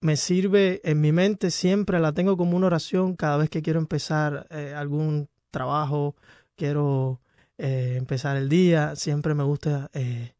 me 0.00 0.16
sirve 0.16 0.80
en 0.84 1.00
mi 1.00 1.12
mente 1.12 1.50
siempre, 1.50 2.00
la 2.00 2.12
tengo 2.12 2.36
como 2.36 2.56
una 2.56 2.66
oración 2.68 3.14
cada 3.16 3.36
vez 3.36 3.50
que 3.50 3.62
quiero 3.62 3.78
empezar 3.80 4.46
eh, 4.50 4.74
algún 4.76 5.28
trabajo, 5.50 6.16
quiero 6.56 7.20
eh, 7.58 7.94
empezar 7.98 8.36
el 8.36 8.48
día, 8.48 8.96
siempre 8.96 9.34
me 9.34 9.44
gusta 9.44 9.90
eh, 9.92 10.34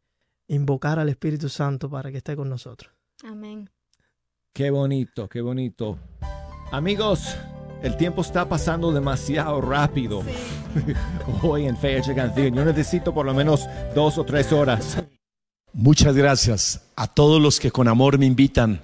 invocar 0.47 0.99
al 0.99 1.09
Espíritu 1.09 1.47
Santo 1.49 1.89
para 1.89 2.11
que 2.11 2.17
esté 2.17 2.35
con 2.35 2.49
nosotros. 2.49 2.91
Amén. 3.23 3.69
Qué 4.51 4.69
bonito, 4.69 5.29
qué 5.29 5.41
bonito. 5.41 5.97
Amigos, 6.73 7.35
el 7.83 7.95
tiempo 7.97 8.23
está 8.23 8.49
pasando 8.49 8.91
demasiado 8.91 9.61
rápido. 9.61 10.23
Hoy 11.43 11.67
en 11.67 11.77
Fecha 11.77 12.15
Canción, 12.15 12.55
yo 12.55 12.65
necesito 12.65 13.13
por 13.13 13.27
lo 13.27 13.33
menos 13.35 13.67
dos 13.93 14.17
o 14.17 14.23
tres 14.23 14.51
horas. 14.51 14.97
Muchas 15.71 16.15
gracias 16.15 16.81
a 16.95 17.05
todos 17.05 17.39
los 17.39 17.59
que 17.59 17.69
con 17.69 17.87
amor 17.87 18.17
me 18.17 18.25
invitan 18.25 18.81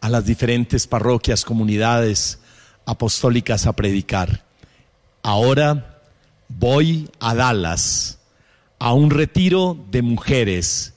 a 0.00 0.08
las 0.08 0.24
diferentes 0.24 0.86
parroquias, 0.86 1.44
comunidades 1.44 2.38
apostólicas 2.86 3.66
a 3.66 3.72
predicar. 3.72 4.44
Ahora 5.24 6.00
voy 6.48 7.10
a 7.18 7.34
Dallas 7.34 8.20
a 8.78 8.92
un 8.92 9.10
retiro 9.10 9.76
de 9.90 10.02
mujeres. 10.02 10.91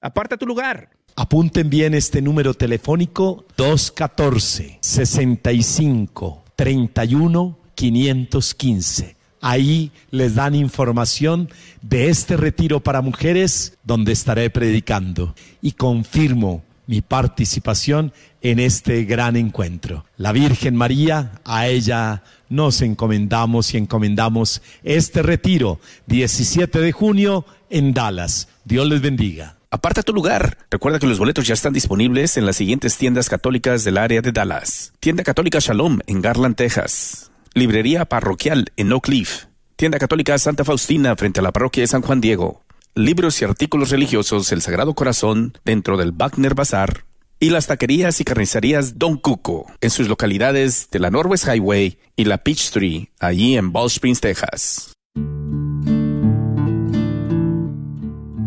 Aparta 0.00 0.36
tu 0.36 0.46
lugar. 0.46 0.97
Apunten 1.20 1.68
bien 1.68 1.94
este 1.94 2.22
número 2.22 2.54
telefónico 2.54 3.44
214 3.56 4.78
65 4.80 6.44
31 6.54 7.58
515. 7.74 9.16
Ahí 9.40 9.90
les 10.12 10.36
dan 10.36 10.54
información 10.54 11.50
de 11.82 12.08
este 12.08 12.36
retiro 12.36 12.84
para 12.84 13.02
mujeres 13.02 13.76
donde 13.82 14.12
estaré 14.12 14.48
predicando 14.48 15.34
y 15.60 15.72
confirmo 15.72 16.62
mi 16.86 17.00
participación 17.00 18.12
en 18.40 18.60
este 18.60 19.02
gran 19.04 19.34
encuentro. 19.34 20.04
La 20.18 20.30
Virgen 20.30 20.76
María, 20.76 21.40
a 21.44 21.66
ella 21.66 22.22
nos 22.48 22.80
encomendamos 22.80 23.74
y 23.74 23.78
encomendamos 23.78 24.62
este 24.84 25.22
retiro 25.22 25.80
17 26.06 26.78
de 26.78 26.92
junio 26.92 27.44
en 27.70 27.92
Dallas. 27.92 28.46
Dios 28.64 28.86
les 28.86 29.00
bendiga. 29.00 29.57
Aparta 29.70 30.02
tu 30.02 30.14
lugar. 30.14 30.56
Recuerda 30.70 30.98
que 30.98 31.06
los 31.06 31.18
boletos 31.18 31.46
ya 31.46 31.52
están 31.52 31.74
disponibles 31.74 32.38
en 32.38 32.46
las 32.46 32.56
siguientes 32.56 32.96
tiendas 32.96 33.28
católicas 33.28 33.84
del 33.84 33.98
área 33.98 34.22
de 34.22 34.32
Dallas. 34.32 34.94
Tienda 34.98 35.22
Católica 35.22 35.58
Shalom 35.60 35.98
en 36.06 36.22
Garland, 36.22 36.56
Texas. 36.56 37.30
Librería 37.52 38.06
Parroquial 38.06 38.72
en 38.78 38.92
Oak 38.92 39.04
Cliff. 39.04 39.44
Tienda 39.76 39.98
Católica 39.98 40.38
Santa 40.38 40.64
Faustina 40.64 41.14
frente 41.16 41.40
a 41.40 41.42
la 41.42 41.52
parroquia 41.52 41.82
de 41.82 41.86
San 41.86 42.00
Juan 42.00 42.22
Diego. 42.22 42.64
Libros 42.94 43.42
y 43.42 43.44
artículos 43.44 43.90
religiosos 43.90 44.50
El 44.52 44.62
Sagrado 44.62 44.94
Corazón 44.94 45.52
dentro 45.66 45.98
del 45.98 46.12
Wagner 46.12 46.54
Bazar. 46.54 47.04
Y 47.38 47.50
las 47.50 47.66
taquerías 47.66 48.20
y 48.20 48.24
carnicerías 48.24 48.98
Don 48.98 49.18
Cuco 49.18 49.66
en 49.82 49.90
sus 49.90 50.08
localidades 50.08 50.88
de 50.90 50.98
la 50.98 51.10
Northwest 51.10 51.46
Highway 51.46 51.98
y 52.16 52.24
la 52.24 52.38
Peachtree, 52.38 53.10
allí 53.20 53.58
en 53.58 53.70
Ball 53.70 53.88
Springs, 53.88 54.20
Texas. 54.20 54.92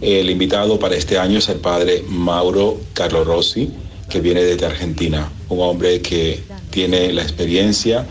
El 0.00 0.30
invitado 0.30 0.78
para 0.78 0.96
este 0.96 1.18
año 1.18 1.40
es 1.40 1.50
el 1.50 1.58
Padre 1.58 2.02
Mauro 2.08 2.80
Carlo 2.94 3.22
Rossi, 3.22 3.70
que 4.08 4.20
viene 4.20 4.42
desde 4.44 4.64
Argentina, 4.64 5.30
un 5.50 5.60
hombre 5.60 6.00
que 6.00 6.40
tiene 6.70 7.12
la 7.12 7.20
experiencia 7.20 8.06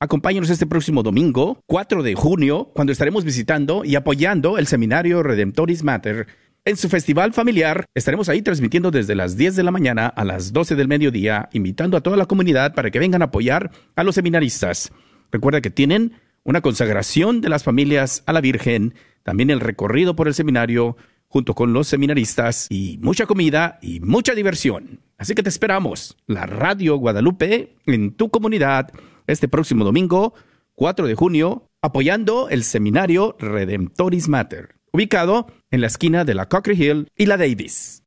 Acompáñanos 0.00 0.48
este 0.50 0.66
próximo 0.66 1.02
domingo, 1.02 1.60
4 1.66 2.02
de 2.02 2.14
junio, 2.14 2.70
cuando 2.74 2.92
estaremos 2.92 3.24
visitando 3.24 3.84
y 3.84 3.96
apoyando 3.96 4.56
el 4.56 4.66
seminario 4.66 5.22
Redemptoris 5.22 5.82
Mater. 5.82 6.26
En 6.66 6.76
su 6.76 6.88
festival 6.88 7.32
familiar 7.32 7.86
estaremos 7.94 8.28
ahí 8.28 8.42
transmitiendo 8.42 8.90
desde 8.90 9.14
las 9.14 9.36
10 9.36 9.56
de 9.56 9.62
la 9.62 9.70
mañana 9.70 10.06
a 10.06 10.24
las 10.24 10.52
12 10.52 10.74
del 10.74 10.88
mediodía, 10.88 11.48
invitando 11.52 11.96
a 11.96 12.00
toda 12.00 12.16
la 12.16 12.26
comunidad 12.26 12.74
para 12.74 12.90
que 12.90 12.98
vengan 12.98 13.22
a 13.22 13.26
apoyar 13.26 13.70
a 13.94 14.02
los 14.02 14.16
seminaristas. 14.16 14.90
Recuerda 15.30 15.60
que 15.60 15.70
tienen 15.70 16.14
una 16.46 16.60
consagración 16.60 17.40
de 17.40 17.48
las 17.48 17.64
familias 17.64 18.22
a 18.24 18.32
la 18.32 18.40
Virgen, 18.40 18.94
también 19.24 19.50
el 19.50 19.60
recorrido 19.60 20.14
por 20.14 20.28
el 20.28 20.34
seminario 20.34 20.96
junto 21.26 21.54
con 21.54 21.72
los 21.72 21.88
seminaristas 21.88 22.68
y 22.70 22.98
mucha 23.02 23.26
comida 23.26 23.78
y 23.82 23.98
mucha 24.00 24.32
diversión. 24.34 25.00
Así 25.18 25.34
que 25.34 25.42
te 25.42 25.48
esperamos, 25.48 26.16
la 26.26 26.46
Radio 26.46 26.96
Guadalupe 26.96 27.74
en 27.84 28.12
tu 28.12 28.30
comunidad 28.30 28.92
este 29.26 29.48
próximo 29.48 29.84
domingo, 29.84 30.34
4 30.76 31.08
de 31.08 31.16
junio, 31.16 31.68
apoyando 31.82 32.48
el 32.48 32.62
seminario 32.62 33.36
Redemptoris 33.40 34.28
Mater, 34.28 34.76
ubicado 34.92 35.48
en 35.72 35.80
la 35.80 35.88
esquina 35.88 36.24
de 36.24 36.34
la 36.34 36.48
Cochrane 36.48 36.84
Hill 36.84 37.08
y 37.16 37.26
la 37.26 37.36
Davis. 37.36 38.04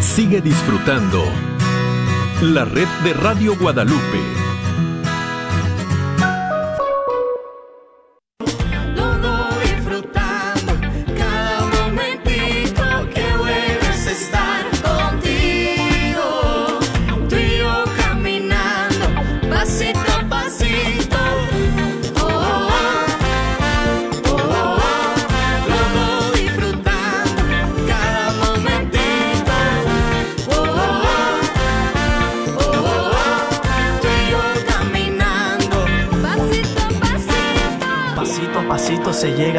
Sigue 0.00 0.40
disfrutando 0.40 1.22
la 2.42 2.64
red 2.64 2.88
de 3.04 3.12
Radio 3.12 3.56
Guadalupe. 3.56 4.41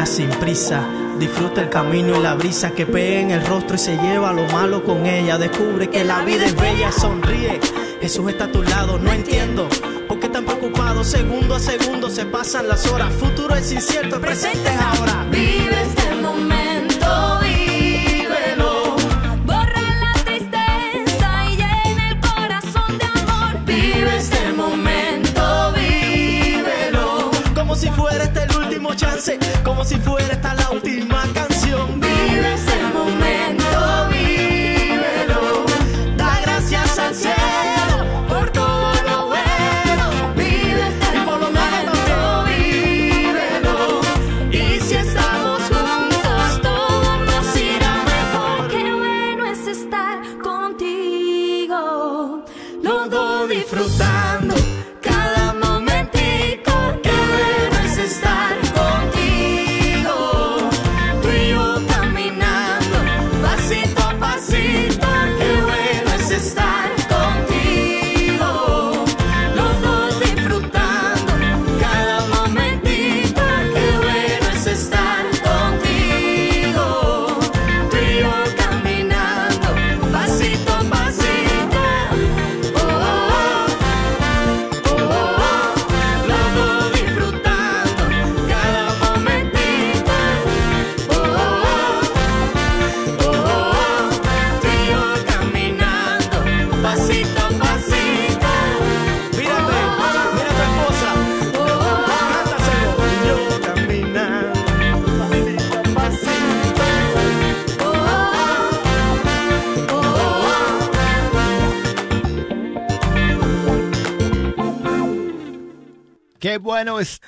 Sin 0.04 0.28
prisa. 0.28 0.84
Disfruta 1.18 1.62
el 1.62 1.70
camino 1.70 2.16
y 2.16 2.22
la 2.22 2.34
brisa 2.34 2.72
que 2.72 2.84
pega 2.84 3.20
en 3.20 3.30
el 3.30 3.46
rostro 3.46 3.76
y 3.76 3.78
se 3.78 3.96
lleva 3.96 4.32
lo 4.32 4.44
malo 4.48 4.82
con 4.82 5.06
ella. 5.06 5.38
Descubre 5.38 5.88
que 5.88 6.02
la 6.04 6.24
vida 6.24 6.44
es 6.46 6.56
bella, 6.56 6.90
sonríe. 6.90 7.60
Jesús 8.00 8.28
está 8.30 8.44
a 8.44 8.52
tu 8.52 8.62
lado, 8.62 8.98
no 8.98 9.12
entiendo. 9.12 9.68
¿Por 10.08 10.18
qué 10.18 10.28
tan 10.28 10.44
preocupado? 10.44 11.04
Segundo 11.04 11.54
a 11.54 11.60
segundo 11.60 12.10
se 12.10 12.26
pasan 12.26 12.66
las 12.68 12.86
horas. 12.88 13.14
Futuro 13.14 13.54
es 13.54 13.70
incierto, 13.70 14.16
el 14.16 14.20
presente 14.20 14.68
es 14.68 14.80
ahora. 14.80 15.26
Chance, 28.96 29.38
como 29.64 29.84
si 29.84 29.96
fuera 29.96 30.34
esta 30.34 30.54
la 30.54 30.70
última 30.70 31.22
canción. 31.32 31.53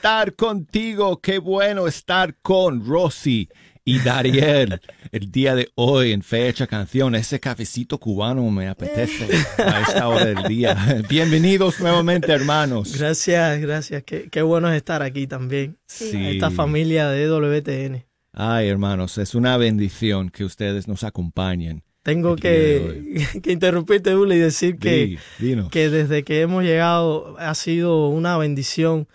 Estar 0.06 0.36
contigo, 0.36 1.20
qué 1.20 1.40
bueno 1.40 1.88
estar 1.88 2.36
con 2.40 2.86
Rosy 2.86 3.48
y 3.84 3.98
Dariel 3.98 4.80
el 5.10 5.32
día 5.32 5.56
de 5.56 5.68
hoy 5.74 6.12
en 6.12 6.22
Fecha 6.22 6.68
Canción. 6.68 7.16
Ese 7.16 7.40
cafecito 7.40 7.98
cubano 7.98 8.48
me 8.52 8.68
apetece 8.68 9.26
a 9.58 9.80
esta 9.80 10.06
hora 10.06 10.26
del 10.26 10.44
día. 10.44 11.02
Bienvenidos 11.08 11.80
nuevamente, 11.80 12.30
hermanos. 12.30 12.96
Gracias, 12.96 13.60
gracias. 13.60 14.04
Qué, 14.04 14.28
qué 14.30 14.42
bueno 14.42 14.70
es 14.70 14.76
estar 14.76 15.02
aquí 15.02 15.26
también. 15.26 15.76
Sí. 15.88 16.24
Esta 16.24 16.52
familia 16.52 17.08
de 17.08 17.28
WTN. 17.28 18.06
Ay, 18.32 18.68
hermanos, 18.68 19.18
es 19.18 19.34
una 19.34 19.56
bendición 19.56 20.30
que 20.30 20.44
ustedes 20.44 20.86
nos 20.86 21.02
acompañen 21.02 21.82
Tengo 22.04 22.36
que, 22.36 23.26
que 23.42 23.50
interrumpirte, 23.50 24.14
Uli, 24.14 24.36
y 24.36 24.38
decir 24.38 24.78
que, 24.78 25.18
Di, 25.40 25.56
que 25.68 25.90
desde 25.90 26.22
que 26.22 26.42
hemos 26.42 26.62
llegado 26.62 27.34
ha 27.40 27.56
sido 27.56 28.06
una 28.06 28.38
bendición. 28.38 29.08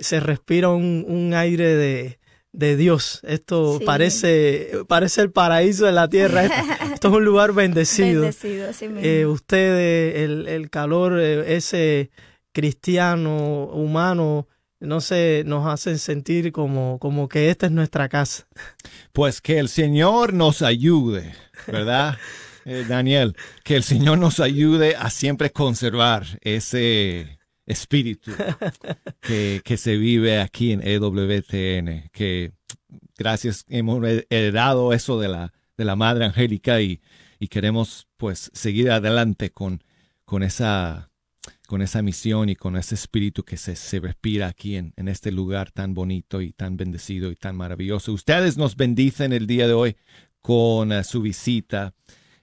Se 0.00 0.20
respira 0.20 0.68
un, 0.70 1.04
un 1.08 1.34
aire 1.34 1.74
de, 1.76 2.18
de 2.52 2.76
Dios. 2.76 3.20
Esto 3.22 3.78
Sí. 3.78 3.84
parece, 3.84 4.70
parece 4.88 5.22
el 5.22 5.30
paraíso 5.30 5.86
de 5.86 5.92
la 5.92 6.08
tierra. 6.08 6.44
Esto 6.92 7.08
es 7.10 7.14
un 7.14 7.24
lugar 7.24 7.52
bendecido. 7.52 8.22
Bendecido, 8.22 8.68
mismo. 8.68 9.00
Eh, 9.02 9.26
ustedes, 9.26 10.16
el, 10.24 10.48
el 10.48 10.70
calor, 10.70 11.18
eh, 11.20 11.56
ese 11.56 12.10
cristiano, 12.52 13.64
humano, 13.66 14.46
no 14.80 15.00
sé, 15.00 15.42
nos 15.46 15.66
hacen 15.66 15.98
sentir 15.98 16.52
como, 16.52 16.98
como 16.98 17.28
que 17.28 17.50
esta 17.50 17.66
es 17.66 17.72
nuestra 17.72 18.08
casa. 18.08 18.46
Pues 19.12 19.40
que 19.40 19.58
el 19.58 19.68
Señor 19.68 20.32
nos 20.32 20.62
ayude, 20.62 21.34
¿verdad? 21.66 22.16
Eh, 22.66 22.84
Daniel, 22.86 23.36
que 23.64 23.74
el 23.74 23.82
Señor 23.82 24.18
nos 24.18 24.38
ayude 24.38 24.94
a 24.94 25.08
siempre 25.08 25.50
conservar 25.50 26.26
ese 26.42 27.38
espíritu 27.70 28.32
que, 29.20 29.62
que 29.64 29.76
se 29.76 29.96
vive 29.96 30.40
aquí 30.40 30.72
en 30.72 30.86
EWTN, 30.86 32.10
que 32.12 32.52
gracias 33.16 33.64
hemos 33.68 34.04
heredado 34.30 34.92
eso 34.92 35.20
de 35.20 35.28
la, 35.28 35.52
de 35.76 35.84
la 35.84 35.96
Madre 35.96 36.24
Angélica 36.24 36.80
y, 36.80 37.00
y 37.38 37.48
queremos 37.48 38.08
pues 38.16 38.50
seguir 38.52 38.90
adelante 38.90 39.50
con, 39.50 39.82
con 40.24 40.42
esa 40.42 41.08
con 41.66 41.82
esa 41.82 42.02
misión 42.02 42.48
y 42.48 42.56
con 42.56 42.76
ese 42.76 42.96
espíritu 42.96 43.44
que 43.44 43.56
se, 43.56 43.76
se 43.76 44.00
respira 44.00 44.48
aquí 44.48 44.74
en, 44.74 44.92
en 44.96 45.06
este 45.06 45.30
lugar 45.30 45.70
tan 45.70 45.94
bonito 45.94 46.40
y 46.40 46.52
tan 46.52 46.76
bendecido 46.76 47.30
y 47.30 47.36
tan 47.36 47.56
maravilloso. 47.56 48.12
Ustedes 48.12 48.56
nos 48.56 48.74
bendicen 48.74 49.32
el 49.32 49.46
día 49.46 49.68
de 49.68 49.74
hoy 49.74 49.96
con 50.40 50.90
eh, 50.90 51.04
su 51.04 51.22
visita. 51.22 51.94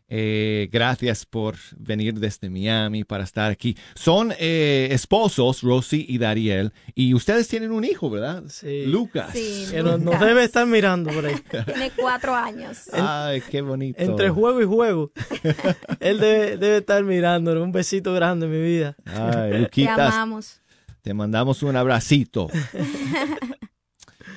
Eh, 0.10 0.70
gracias 0.72 1.26
por 1.26 1.55
venir 1.78 2.14
desde 2.14 2.49
Miami 2.49 3.03
para 3.03 3.26
estar 3.26 3.51
aquí. 3.51 3.76
Son 3.95 4.34
eh, 4.39 4.88
esposos, 4.91 5.62
Rosy 5.64 6.05
y 6.08 6.18
Dariel, 6.18 6.72
y 6.95 7.14
ustedes 7.14 7.47
tienen 7.49 7.72
un 7.72 7.84
hijo, 7.84 8.10
¿verdad? 8.10 8.43
Sí. 8.47 8.86
Lucas. 8.86 9.32
Sí, 9.34 9.66
Que 9.70 9.84
nos, 9.84 9.99
nos 9.99 10.14
Lucas. 10.14 10.22
debe 10.22 10.43
estar 10.45 10.66
mirando 10.66 11.12
por 11.12 11.26
ahí. 11.26 11.36
Tiene 11.66 11.91
cuatro 11.95 12.34
años. 12.34 12.89
Ay, 12.93 13.41
qué 13.51 13.62
bonito. 13.62 14.01
Entre 14.01 14.30
juego 14.30 14.62
y 14.62 14.66
juego. 14.66 15.12
Él 15.99 16.20
debe, 16.20 16.58
debe 16.58 16.78
estar 16.78 17.03
mirándonos. 17.03 17.62
Un 17.62 17.74
besito 17.74 18.14
grande, 18.14 18.47
mi 18.47 18.62
vida. 18.62 18.95
Ay, 19.05 19.51
Te 19.51 19.60
Luquitas, 19.60 20.14
amamos. 20.14 20.62
Te 21.01 21.14
mandamos 21.14 21.64
un 21.64 21.76
abracito. 21.76 22.49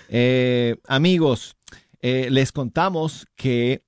Eh, 0.08 0.76
amigos, 0.86 1.56
eh, 2.02 2.28
les 2.30 2.50
contamos 2.52 3.26
que 3.36 3.84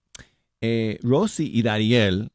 eh, 0.63 0.99
Rosy 1.03 1.51
y 1.53 1.61
Dariel 1.61 2.31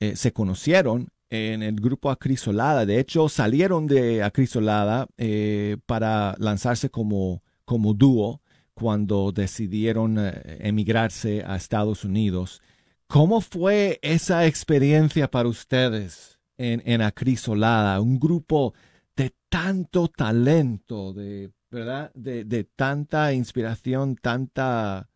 eh, 0.00 0.16
se 0.16 0.32
conocieron 0.32 1.10
en 1.30 1.62
el 1.62 1.76
grupo 1.76 2.10
Acrisolada. 2.10 2.86
De 2.86 2.98
hecho, 2.98 3.28
salieron 3.28 3.86
de 3.86 4.22
Acrisolada 4.22 5.06
eh, 5.16 5.76
para 5.86 6.34
lanzarse 6.38 6.90
como, 6.90 7.42
como 7.64 7.94
dúo 7.94 8.40
cuando 8.74 9.32
decidieron 9.32 10.18
eh, 10.18 10.58
emigrarse 10.60 11.44
a 11.46 11.56
Estados 11.56 12.04
Unidos. 12.04 12.62
¿Cómo 13.06 13.40
fue 13.40 13.98
esa 14.02 14.46
experiencia 14.46 15.30
para 15.30 15.48
ustedes 15.48 16.38
en, 16.56 16.82
en 16.84 17.02
Acrisolada? 17.02 18.00
Un 18.00 18.18
grupo 18.18 18.74
de 19.16 19.34
tanto 19.48 20.08
talento, 20.08 21.12
de 21.12 21.50
verdad, 21.70 22.10
de, 22.14 22.44
de 22.44 22.64
tanta 22.64 23.32
inspiración, 23.32 24.16
tanta, 24.16 25.08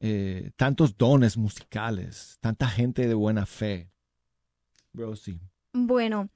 eh, 0.00 0.50
tantos 0.56 0.96
dones 0.96 1.36
musicales, 1.36 2.38
tanta 2.40 2.68
gente 2.68 3.06
de 3.06 3.14
buena 3.14 3.46
fe. 3.46 3.90
Rosy. 4.92 5.38
Bueno, 5.72 6.30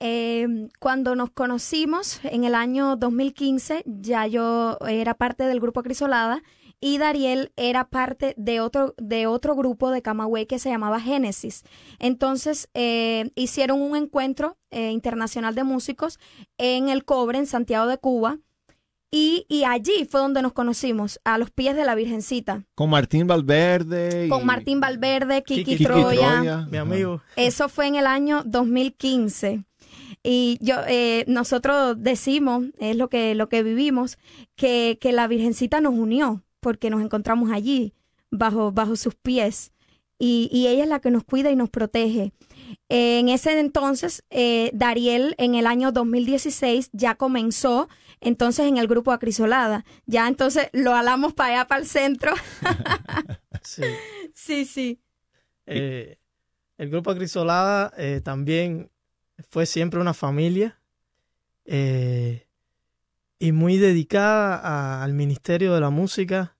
eh, 0.00 0.68
cuando 0.80 1.14
nos 1.14 1.30
conocimos 1.30 2.20
en 2.24 2.42
el 2.42 2.56
año 2.56 2.96
2015, 2.96 3.84
ya 3.86 4.26
yo 4.26 4.76
era 4.88 5.14
parte 5.14 5.44
del 5.44 5.60
grupo 5.60 5.80
Acrisolada 5.80 6.42
y 6.80 6.98
Dariel 6.98 7.52
era 7.54 7.88
parte 7.88 8.34
de 8.36 8.60
otro, 8.60 8.96
de 8.98 9.28
otro 9.28 9.54
grupo 9.54 9.92
de 9.92 10.02
Camagüey 10.02 10.46
que 10.46 10.58
se 10.58 10.70
llamaba 10.70 10.98
Génesis. 10.98 11.62
Entonces 12.00 12.68
eh, 12.74 13.30
hicieron 13.36 13.80
un 13.80 13.94
encuentro 13.94 14.58
eh, 14.72 14.90
internacional 14.90 15.54
de 15.54 15.62
músicos 15.62 16.18
en 16.58 16.88
el 16.88 17.04
Cobre, 17.04 17.38
en 17.38 17.46
Santiago 17.46 17.86
de 17.86 17.98
Cuba. 17.98 18.38
Y, 19.14 19.44
y 19.50 19.64
allí 19.64 20.06
fue 20.10 20.20
donde 20.20 20.40
nos 20.40 20.54
conocimos, 20.54 21.20
a 21.24 21.36
los 21.36 21.50
pies 21.50 21.76
de 21.76 21.84
la 21.84 21.94
Virgencita. 21.94 22.64
Con 22.74 22.88
Martín 22.88 23.26
Valverde. 23.26 24.24
y- 24.26 24.28
Con 24.30 24.46
Martín 24.46 24.80
Valverde, 24.80 25.42
Kiki, 25.44 25.64
Kiki 25.64 25.84
Troya. 25.84 26.32
Troya. 26.36 26.66
Mi 26.70 26.78
amigo. 26.78 27.20
Eso 27.36 27.68
fue 27.68 27.88
en 27.88 27.96
el 27.96 28.06
año 28.06 28.42
2015. 28.46 29.64
Y 30.22 30.56
yo, 30.62 30.76
eh, 30.88 31.24
nosotros 31.26 31.96
decimos, 31.98 32.64
es 32.78 32.96
lo 32.96 33.08
que, 33.08 33.34
lo 33.34 33.48
que 33.50 33.62
vivimos, 33.62 34.16
que, 34.56 34.96
que 35.00 35.12
la 35.12 35.26
Virgencita 35.28 35.80
nos 35.82 35.92
unió, 35.94 36.42
porque 36.60 36.88
nos 36.88 37.02
encontramos 37.02 37.50
allí, 37.52 37.92
bajo, 38.30 38.72
bajo 38.72 38.96
sus 38.96 39.14
pies. 39.14 39.72
Y, 40.18 40.48
y 40.52 40.68
ella 40.68 40.84
es 40.84 40.88
la 40.88 41.00
que 41.00 41.10
nos 41.10 41.24
cuida 41.24 41.50
y 41.50 41.56
nos 41.56 41.68
protege. 41.68 42.32
Eh, 42.88 43.18
en 43.18 43.28
ese 43.28 43.58
entonces, 43.58 44.22
eh, 44.30 44.70
Dariel 44.72 45.34
en 45.36 45.54
el 45.56 45.66
año 45.66 45.90
2016 45.90 46.90
ya 46.92 47.16
comenzó 47.16 47.88
entonces 48.22 48.66
en 48.66 48.76
el 48.78 48.86
grupo 48.86 49.12
Acrisolada. 49.12 49.84
Ya 50.06 50.26
entonces 50.28 50.68
lo 50.72 50.94
alamos 50.94 51.32
para 51.34 51.54
allá, 51.54 51.68
para 51.68 51.80
el 51.80 51.86
centro. 51.86 52.32
Sí. 53.64 53.82
sí, 54.34 54.64
sí. 54.64 55.00
Eh, 55.66 56.18
el 56.78 56.90
grupo 56.90 57.10
Acrisolada 57.12 57.92
eh, 57.96 58.20
también 58.24 58.90
fue 59.48 59.66
siempre 59.66 60.00
una 60.00 60.14
familia 60.14 60.80
eh, 61.64 62.48
y 63.38 63.52
muy 63.52 63.76
dedicada 63.78 64.56
a- 64.56 65.04
al 65.04 65.12
Ministerio 65.14 65.74
de 65.74 65.80
la 65.80 65.90
Música 65.90 66.56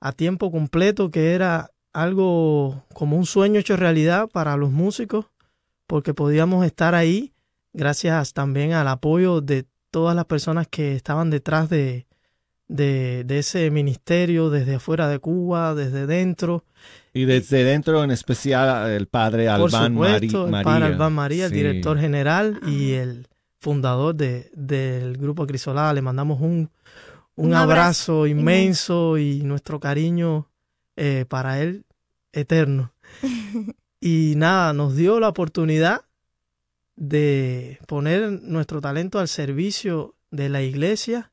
a 0.00 0.12
tiempo 0.12 0.50
completo, 0.50 1.10
que 1.10 1.32
era 1.34 1.70
algo 1.92 2.84
como 2.94 3.16
un 3.16 3.26
sueño 3.26 3.60
hecho 3.60 3.76
realidad 3.76 4.28
para 4.28 4.56
los 4.56 4.70
músicos, 4.70 5.26
porque 5.86 6.14
podíamos 6.14 6.64
estar 6.66 6.94
ahí 6.94 7.31
gracias 7.72 8.32
también 8.32 8.72
al 8.72 8.88
apoyo 8.88 9.40
de 9.40 9.66
todas 9.90 10.16
las 10.16 10.24
personas 10.24 10.66
que 10.68 10.94
estaban 10.94 11.30
detrás 11.30 11.68
de, 11.68 12.06
de, 12.68 13.24
de 13.24 13.38
ese 13.38 13.70
ministerio, 13.70 14.50
desde 14.50 14.76
afuera 14.76 15.08
de 15.08 15.18
Cuba, 15.18 15.74
desde 15.74 16.06
dentro. 16.06 16.64
Y 17.12 17.26
desde 17.26 17.64
dentro, 17.64 18.02
en 18.02 18.10
especial, 18.10 18.90
el 18.90 19.06
padre 19.06 19.48
Albán 19.48 19.92
supuesto, 19.92 20.46
el 20.46 20.50
María. 20.50 20.64
padre 20.64 20.84
Albán 20.86 21.12
María, 21.12 21.46
el 21.46 21.52
director 21.52 21.98
general 21.98 22.58
y 22.66 22.92
el 22.92 23.28
fundador 23.58 24.14
de, 24.14 24.50
del 24.54 25.18
grupo 25.18 25.46
Crisolada. 25.46 25.92
Le 25.92 26.02
mandamos 26.02 26.40
un, 26.40 26.70
un, 27.36 27.46
Un 27.46 27.54
abrazo, 27.54 28.22
abrazo 28.22 28.26
inmenso 28.26 29.18
y 29.18 29.42
nuestro 29.42 29.78
cariño 29.78 30.48
eh, 30.96 31.26
para 31.28 31.60
él 31.60 31.84
eterno. 32.32 32.94
y 34.00 34.34
nada, 34.36 34.72
nos 34.72 34.96
dio 34.96 35.20
la 35.20 35.28
oportunidad 35.28 36.02
de 36.96 37.78
poner 37.86 38.42
nuestro 38.42 38.80
talento 38.80 39.18
al 39.18 39.28
servicio 39.28 40.14
de 40.30 40.48
la 40.48 40.62
iglesia. 40.62 41.32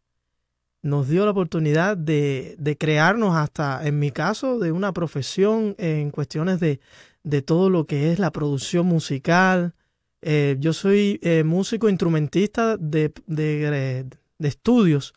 Nos 0.82 1.10
dio 1.10 1.26
la 1.26 1.32
oportunidad 1.32 1.97
de, 1.97 2.55
de 2.57 2.78
crearnos 2.78 3.36
hasta, 3.36 3.86
en 3.86 3.99
mi 3.99 4.12
caso, 4.12 4.60
de 4.60 4.72
una 4.72 4.93
profesión 4.93 5.76
en 5.78 6.10
cuestiones 6.12 6.60
de, 6.60 6.80
de 7.24 7.41
todo 7.41 7.70
lo 7.70 7.86
que 7.86 8.12
es 8.12 8.20
la 8.20 8.32
producción 8.32 8.86
musical. 8.86 9.74
Eh, 10.22 10.55
yo 10.60 10.72
soy 10.74 11.20
eh, 11.22 11.43
músico 11.43 11.89
instrumentista 11.89 12.78
de, 12.78 13.14
de, 13.26 14.05
de 14.38 14.47
estudios, 14.47 15.14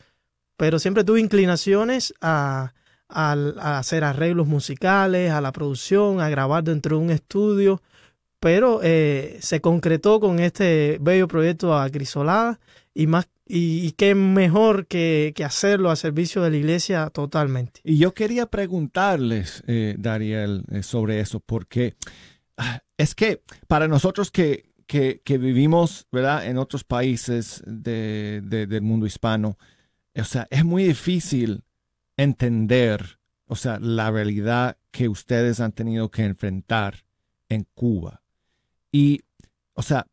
pero 0.57 0.79
siempre 0.79 1.05
tuve 1.05 1.21
inclinaciones 1.21 2.13
a, 2.21 2.73
a 3.09 3.79
hacer 3.79 4.05
arreglos 4.05 4.47
musicales, 4.49 5.31
a 5.31 5.41
la 5.41 5.53
producción, 5.53 6.21
a 6.21 6.29
grabar 6.29 6.65
dentro 6.65 6.99
de 6.99 7.05
un 7.05 7.11
estudio, 7.11 7.83
pero 8.43 8.81
eh, 8.83 9.39
se 9.41 9.61
concretó 9.61 10.19
con 10.19 10.41
este 10.41 10.99
bello 11.01 11.29
proyecto 11.29 11.79
Acrisolada 11.79 12.59
y 12.93 13.07
más 13.07 13.29
y, 13.47 13.93
qué 13.93 14.17
mejor 14.17 14.87
que, 14.89 15.33
que 15.37 15.45
hacerlo 15.45 15.91
a 15.91 15.97
servicio 15.97 16.43
de 16.43 16.51
la 16.51 16.57
iglesia 16.57 17.11
totalmente. 17.11 17.81
Y 17.85 17.99
yo 17.99 18.15
quería 18.15 18.47
preguntarles, 18.47 19.63
eh, 19.69 19.95
Dariel, 19.97 20.65
eh, 20.73 20.83
sobre 20.83 21.21
eso, 21.21 21.39
porque 21.39 21.95
ah, 22.57 22.81
es 22.97 23.15
que 23.15 23.43
para 23.69 23.87
nosotros 23.87 24.33
que, 24.33 24.73
que, 24.87 25.39
vivimos, 25.39 26.09
¿verdad?, 26.11 26.47
en 26.47 26.59
otros 26.59 26.83
países 26.83 27.63
de- 27.65 28.41
del 28.43 28.83
mundo 28.83 29.07
hispano, 29.07 29.57
o 30.17 30.25
sea, 30.25 30.49
es 30.51 30.65
muy 30.65 30.83
difícil 30.83 31.63
entender, 32.17 33.21
o 33.47 33.55
sea, 33.55 33.79
la 33.79 34.11
realidad 34.11 34.79
que 34.91 35.09
ustedes 35.09 35.61
han 35.61 35.73
tenido 35.73 36.11
que 36.11 36.25
enfrentar 36.25 37.05
en 37.49 37.69
Cuba. 37.75 38.22
Y, 38.93 39.23
o 39.73 39.83
sea, 39.83 40.07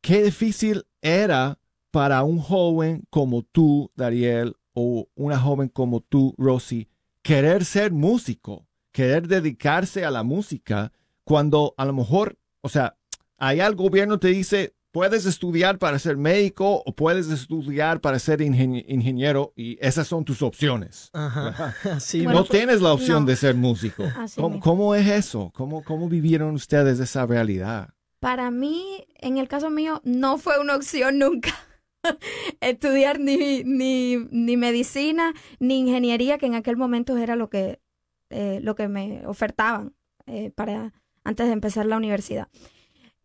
qué 0.00 0.22
difícil 0.22 0.86
era 1.02 1.58
para 1.90 2.22
un 2.22 2.38
joven 2.38 3.02
como 3.10 3.42
tú, 3.42 3.90
Dariel, 3.96 4.54
o 4.72 5.08
una 5.16 5.38
joven 5.38 5.68
como 5.68 6.00
tú, 6.00 6.34
Rosy, 6.38 6.88
querer 7.22 7.64
ser 7.64 7.90
músico, 7.90 8.68
querer 8.92 9.26
dedicarse 9.26 10.04
a 10.04 10.12
la 10.12 10.22
música 10.22 10.92
cuando 11.24 11.74
a 11.76 11.84
lo 11.84 11.92
mejor, 11.92 12.38
o 12.60 12.68
sea, 12.68 12.96
allá 13.36 13.66
el 13.66 13.74
gobierno 13.74 14.20
te 14.20 14.28
dice, 14.28 14.75
puedes 14.96 15.26
estudiar 15.26 15.78
para 15.78 15.98
ser 15.98 16.16
médico 16.16 16.82
o 16.86 16.94
puedes 16.94 17.28
estudiar 17.28 18.00
para 18.00 18.18
ser 18.18 18.40
ingen- 18.40 18.82
ingeniero 18.88 19.52
y 19.54 19.76
esas 19.86 20.08
son 20.08 20.24
tus 20.24 20.40
opciones. 20.40 21.10
Ajá. 21.12 21.74
No 22.32 22.44
tienes 22.44 22.80
la 22.80 22.94
opción 22.94 23.24
no. 23.24 23.26
de 23.26 23.36
ser 23.36 23.56
músico. 23.56 24.04
¿Cómo, 24.62 24.94
es 24.94 25.06
eso? 25.06 25.52
¿Cómo, 25.54 25.84
¿Cómo 25.84 26.08
vivieron 26.08 26.54
ustedes 26.54 26.98
esa 26.98 27.26
realidad? 27.26 27.90
Para 28.20 28.50
mí, 28.50 29.06
en 29.16 29.36
el 29.36 29.48
caso 29.48 29.68
mío, 29.68 30.00
no 30.02 30.38
fue 30.38 30.58
una 30.58 30.74
opción 30.76 31.18
nunca 31.18 31.50
estudiar 32.62 33.20
ni, 33.20 33.64
ni, 33.64 34.16
ni 34.30 34.56
medicina 34.56 35.34
ni 35.58 35.80
ingeniería, 35.80 36.38
que 36.38 36.46
en 36.46 36.54
aquel 36.54 36.78
momento 36.78 37.18
era 37.18 37.36
lo 37.36 37.50
que, 37.50 37.82
eh, 38.30 38.60
lo 38.62 38.74
que 38.74 38.88
me 38.88 39.26
ofertaban 39.26 39.94
eh, 40.24 40.52
para 40.52 40.94
antes 41.22 41.48
de 41.48 41.52
empezar 41.52 41.84
la 41.84 41.98
universidad. 41.98 42.48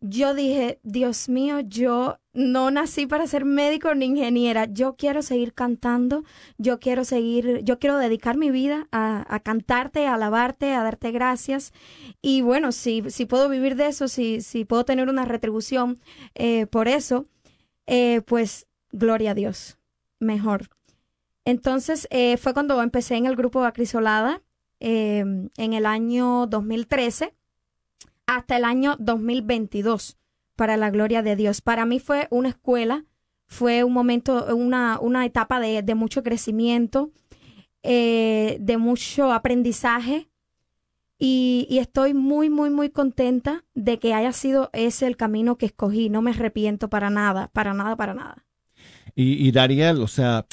Yo 0.04 0.34
dije, 0.34 0.80
Dios 0.82 1.28
mío, 1.28 1.60
yo 1.60 2.18
no 2.32 2.72
nací 2.72 3.06
para 3.06 3.28
ser 3.28 3.44
médico 3.44 3.94
ni 3.94 4.06
ingeniera. 4.06 4.64
Yo 4.64 4.96
quiero 4.96 5.22
seguir 5.22 5.54
cantando. 5.54 6.24
Yo 6.58 6.80
quiero 6.80 7.04
seguir, 7.04 7.60
yo 7.62 7.78
quiero 7.78 7.98
dedicar 7.98 8.36
mi 8.36 8.50
vida 8.50 8.88
a, 8.90 9.40
cantarte, 9.44 10.08
a 10.08 10.14
alabarte, 10.14 10.74
a 10.74 10.82
darte 10.82 11.12
gracias. 11.12 11.72
Y 12.20 12.42
bueno, 12.42 12.72
si, 12.72 13.04
si 13.10 13.26
puedo 13.26 13.48
vivir 13.48 13.76
de 13.76 13.86
eso, 13.86 14.08
si, 14.08 14.40
si 14.40 14.64
puedo 14.64 14.84
tener 14.84 15.08
una 15.08 15.24
retribución 15.24 16.00
eh, 16.34 16.66
por 16.66 16.88
eso, 16.88 17.26
eh, 17.86 18.22
pues 18.26 18.66
gloria 18.90 19.30
a 19.30 19.34
Dios. 19.34 19.78
Mejor. 20.18 20.68
Entonces 21.44 22.08
eh, 22.10 22.38
fue 22.38 22.54
cuando 22.54 22.82
empecé 22.82 23.14
en 23.14 23.26
el 23.26 23.36
grupo 23.36 23.62
Acrisolada 23.62 24.42
eh, 24.80 25.20
en 25.20 25.72
el 25.72 25.86
año 25.86 26.46
2013 26.48 27.34
hasta 28.26 28.56
el 28.56 28.64
año 28.64 28.96
2022, 28.98 30.16
para 30.56 30.76
la 30.76 30.90
gloria 30.90 31.22
de 31.22 31.36
Dios. 31.36 31.60
Para 31.60 31.86
mí 31.86 31.98
fue 31.98 32.28
una 32.30 32.48
escuela, 32.48 33.04
fue 33.46 33.84
un 33.84 33.92
momento, 33.92 34.54
una, 34.54 34.98
una 35.00 35.24
etapa 35.26 35.60
de, 35.60 35.82
de 35.82 35.94
mucho 35.94 36.22
crecimiento, 36.22 37.10
eh, 37.82 38.58
de 38.60 38.76
mucho 38.76 39.32
aprendizaje. 39.32 40.28
Y, 41.18 41.78
estoy 41.78 42.14
muy, 42.14 42.50
muy, 42.50 42.68
muy 42.70 42.90
contenta 42.90 43.64
de 43.74 44.00
que 44.00 44.12
haya 44.12 44.32
sido 44.32 44.70
ese 44.72 45.06
el 45.06 45.16
camino 45.16 45.56
que 45.56 45.66
escogí. 45.66 46.08
No 46.08 46.20
me 46.20 46.32
arrepiento 46.32 46.88
para 46.88 47.10
nada, 47.10 47.48
para 47.52 47.74
nada, 47.74 47.94
para 47.94 48.12
nada. 48.12 48.44
Y, 49.14 49.46
y 49.46 49.52
Dariel, 49.52 50.00
o 50.02 50.08
sea, 50.08 50.46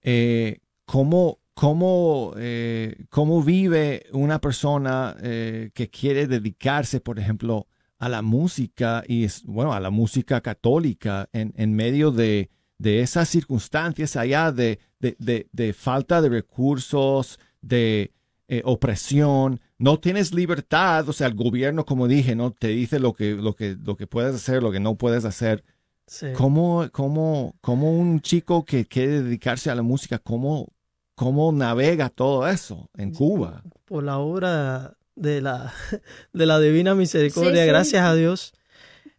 eh, 0.00 0.60
¿cómo, 0.86 1.40
cómo, 1.54 2.32
eh, 2.36 3.04
cómo 3.10 3.42
vive 3.42 4.06
una 4.12 4.40
persona 4.40 5.16
eh, 5.22 5.70
que 5.74 5.88
quiere 5.90 6.26
dedicarse, 6.26 7.00
por 7.00 7.18
ejemplo, 7.18 7.66
a 7.98 8.08
la 8.08 8.22
música 8.22 9.04
y, 9.06 9.24
es- 9.24 9.42
bueno, 9.44 9.72
a 9.72 9.80
la 9.80 9.90
música 9.90 10.40
católica 10.40 11.28
en, 11.32 11.52
en 11.56 11.74
medio 11.74 12.10
de, 12.10 12.50
de 12.78 13.00
esas 13.00 13.28
circunstancias 13.28 14.16
allá 14.16 14.52
de, 14.52 14.78
de, 14.98 15.16
de- 15.18 15.48
de 15.52 15.72
falta 15.72 16.20
de 16.20 16.28
recursos, 16.28 17.38
de 17.62 18.12
eh, 18.48 18.62
opresión? 18.64 19.60
No 19.78 19.98
tienes 20.00 20.34
libertad, 20.34 21.08
o 21.08 21.12
sea, 21.12 21.26
el 21.28 21.34
gobierno, 21.34 21.84
como 21.86 22.08
dije, 22.08 22.34
no 22.34 22.52
te 22.52 22.68
dice 22.68 22.98
lo 22.98 23.12
que, 23.14 23.32
lo 23.34 23.54
que, 23.54 23.76
lo 23.82 23.96
que 23.96 24.06
puedes 24.06 24.34
hacer, 24.34 24.62
lo 24.62 24.72
que 24.72 24.80
no 24.80 24.96
puedes 24.96 25.24
hacer. 25.24 25.64
Sí. 26.06 26.26
¿Cómo, 26.34 26.86
cómo, 26.92 27.56
cómo 27.62 27.90
un 27.96 28.20
chico 28.20 28.64
que 28.66 28.84
quiere 28.86 29.22
dedicarse 29.22 29.70
a 29.70 29.74
la 29.74 29.82
música, 29.82 30.18
cómo, 30.18 30.68
cómo 31.14 31.52
navega 31.52 32.08
todo 32.08 32.48
eso 32.48 32.88
en 32.96 33.12
Cuba? 33.12 33.62
por 33.84 34.02
la 34.02 34.18
obra 34.18 34.96
de 35.14 35.40
la, 35.40 35.72
de 36.32 36.46
la 36.46 36.58
Divina 36.58 36.94
Misericordia, 36.94 37.52
Sí, 37.52 37.58
sí. 37.60 37.66
gracias 37.66 38.04
a 38.04 38.14
Dios. 38.14 38.52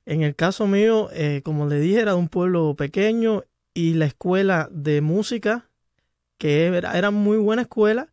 En 0.05 0.21
el 0.21 0.35
caso 0.35 0.67
mío, 0.67 1.09
eh, 1.13 1.41
como 1.43 1.67
le 1.67 1.79
dije, 1.79 2.01
era 2.01 2.11
de 2.11 2.17
un 2.17 2.27
pueblo 2.29 2.75
pequeño 2.75 3.43
y 3.73 3.93
la 3.95 4.05
escuela 4.05 4.67
de 4.71 5.01
música, 5.01 5.69
que 6.37 6.65
era, 6.67 6.97
era 6.97 7.11
muy 7.11 7.37
buena 7.37 7.63
escuela, 7.63 8.09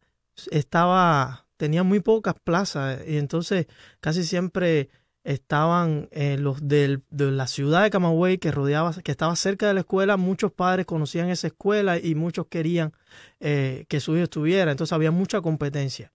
estaba, 0.51 1.47
tenía 1.57 1.83
muy 1.83 2.01
pocas 2.01 2.35
plazas 2.43 3.01
y 3.07 3.17
entonces 3.19 3.67
casi 4.01 4.25
siempre 4.25 4.89
estaban 5.25 6.09
eh, 6.13 6.37
los 6.39 6.67
del- 6.67 7.03
de 7.11 7.31
la 7.31 7.47
ciudad 7.47 7.83
de 7.85 7.91
Camagüey 7.91 8.39
que 8.39 8.51
rodeaba, 8.51 8.93
que 9.03 9.13
estaba 9.13 9.37
cerca 9.37 9.69
de 9.69 9.75
la 9.75 9.81
escuela, 9.81 10.17
muchos 10.17 10.53
padres 10.53 10.87
conocían 10.87 11.29
esa 11.31 11.47
escuela 11.49 11.99
y 11.99 12.15
muchos 12.15 12.47
querían 12.49 12.93
eh, 13.41 13.85
que 13.89 14.01
su 14.01 14.15
hijo 14.15 14.25
estuviera, 14.25 14.71
entonces 14.71 14.93
había 14.93 15.11
mucha 15.11 15.41
competencia. 15.41 16.13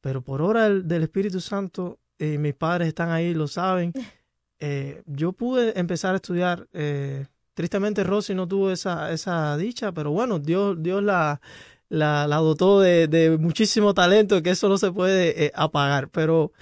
Pero 0.00 0.22
por 0.22 0.42
obra 0.42 0.64
del, 0.64 0.86
del 0.86 1.02
Espíritu 1.04 1.40
Santo, 1.40 1.98
eh, 2.18 2.38
mis 2.38 2.54
padres 2.54 2.88
están 2.88 3.10
ahí, 3.10 3.34
lo 3.34 3.48
saben, 3.48 3.92
eh, 4.60 5.02
yo 5.06 5.32
pude 5.32 5.78
empezar 5.78 6.14
a 6.14 6.16
estudiar. 6.16 6.68
eh, 6.72 7.26
tristemente 7.54 8.02
Rosy 8.04 8.34
no 8.34 8.48
tuvo 8.48 8.70
esa, 8.70 9.12
esa 9.12 9.56
dicha, 9.56 9.92
pero 9.92 10.10
bueno, 10.10 10.38
Dios, 10.40 10.76
Dios 10.82 11.02
la, 11.02 11.40
la, 11.88 12.26
la 12.26 12.36
dotó 12.36 12.80
de, 12.80 13.06
de 13.08 13.38
muchísimo 13.38 13.94
talento, 13.94 14.42
que 14.42 14.50
eso 14.50 14.68
no 14.68 14.76
se 14.78 14.90
puede 14.92 15.46
eh, 15.46 15.52
apagar. 15.54 16.08
Pero 16.10 16.52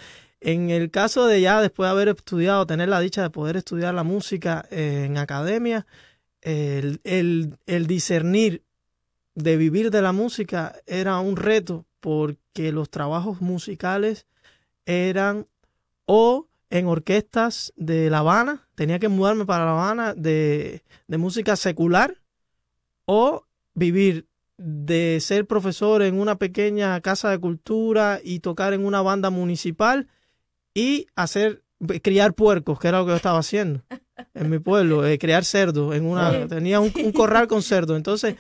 en 0.43 0.71
el 0.71 0.91
caso 0.91 1.27
de 1.27 1.41
ya 1.41 1.61
después 1.61 1.87
de 1.87 1.91
haber 1.93 2.09
estudiado, 2.09 2.67
tener 2.67 2.89
la 2.89 3.01
dicha 3.01 3.23
de 3.23 3.31
poder 3.31 3.57
estudiar 3.57 3.95
la 3.95 4.03
música 4.03 4.67
eh, 4.71 5.05
en 5.07 5.17
academia, 5.17 5.87
el, 6.41 7.01
el, 7.05 7.87
discernir 7.87 8.65
de 9.37 9.57
vivir 9.57 9.93
de 9.93 10.03
la 10.03 10.11
música 10.11 10.75
era 10.87 11.21
un 11.21 11.37
reto 11.37 11.87
porque 12.01 12.73
los 12.73 12.91
trabajos 12.91 13.41
musicales 13.41 14.27
eran 14.85 15.47
o 16.07 16.49
en 16.71 16.87
orquestas 16.87 17.73
de 17.77 18.11
La 18.11 18.19
Habana, 18.19 18.67
tenía 18.75 18.99
que 18.99 19.09
mudarme 19.09 19.47
para 19.47 19.65
La 19.65 19.73
Habana 19.73 20.15
de, 20.15 20.83
de 21.07 21.19
música 21.19 21.55
secular 21.55 22.21
o 23.05 23.47
vivir 23.75 24.27
de 24.57 25.19
ser 25.21 25.47
profesor 25.47 26.03
en 26.03 26.19
una 26.19 26.37
pequeña 26.39 27.01
casa 27.01 27.31
de 27.31 27.39
cultura 27.39 28.21
y 28.23 28.41
tocar 28.41 28.73
en 28.73 28.85
una 28.85 29.03
banda 29.03 29.31
municipal 29.31 30.09
y 30.75 31.07
hacer 31.17 31.63
criar 32.03 32.35
puercos, 32.35 32.79
que 32.79 32.89
era 32.89 32.99
lo 33.01 33.05
que 33.07 33.11
yo 33.11 33.17
estaba 33.17 33.39
haciendo 33.41 33.83
en 34.35 34.51
mi 34.51 34.59
pueblo, 34.61 35.05
eh, 35.07 35.19
criar 35.19 35.45
cerdos 35.45 35.95
en 35.97 36.07
una 36.07 36.47
tenía 36.47 36.81
un, 36.81 36.93
un 37.05 37.13
corral 37.13 37.49
con 37.49 37.63
cerdos, 37.63 37.97
entonces 37.97 38.37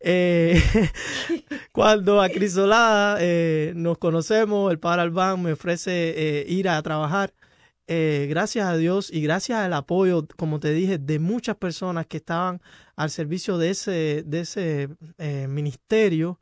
eh, 0.00 0.60
cuando 1.72 2.20
a 2.20 2.28
Crisolada 2.28 3.16
eh, 3.20 3.72
nos 3.74 3.96
conocemos, 3.98 4.70
el 4.70 4.78
padre 4.78 5.02
Albán 5.02 5.42
me 5.42 5.52
ofrece 5.52 6.14
eh, 6.40 6.44
ir 6.48 6.68
a 6.68 6.82
trabajar. 6.82 7.32
eh, 7.86 8.26
gracias 8.30 8.66
a 8.66 8.76
Dios 8.76 9.10
y 9.12 9.20
gracias 9.22 9.58
al 9.60 9.72
apoyo, 9.74 10.26
como 10.36 10.60
te 10.60 10.72
dije, 10.72 10.98
de 10.98 11.18
muchas 11.18 11.56
personas 11.56 12.06
que 12.06 12.18
estaban 12.18 12.60
al 12.96 13.10
servicio 13.10 13.58
de 13.58 13.70
ese, 13.70 14.22
de 14.26 14.40
ese 14.40 14.88
eh, 15.18 15.46
ministerio, 15.48 16.38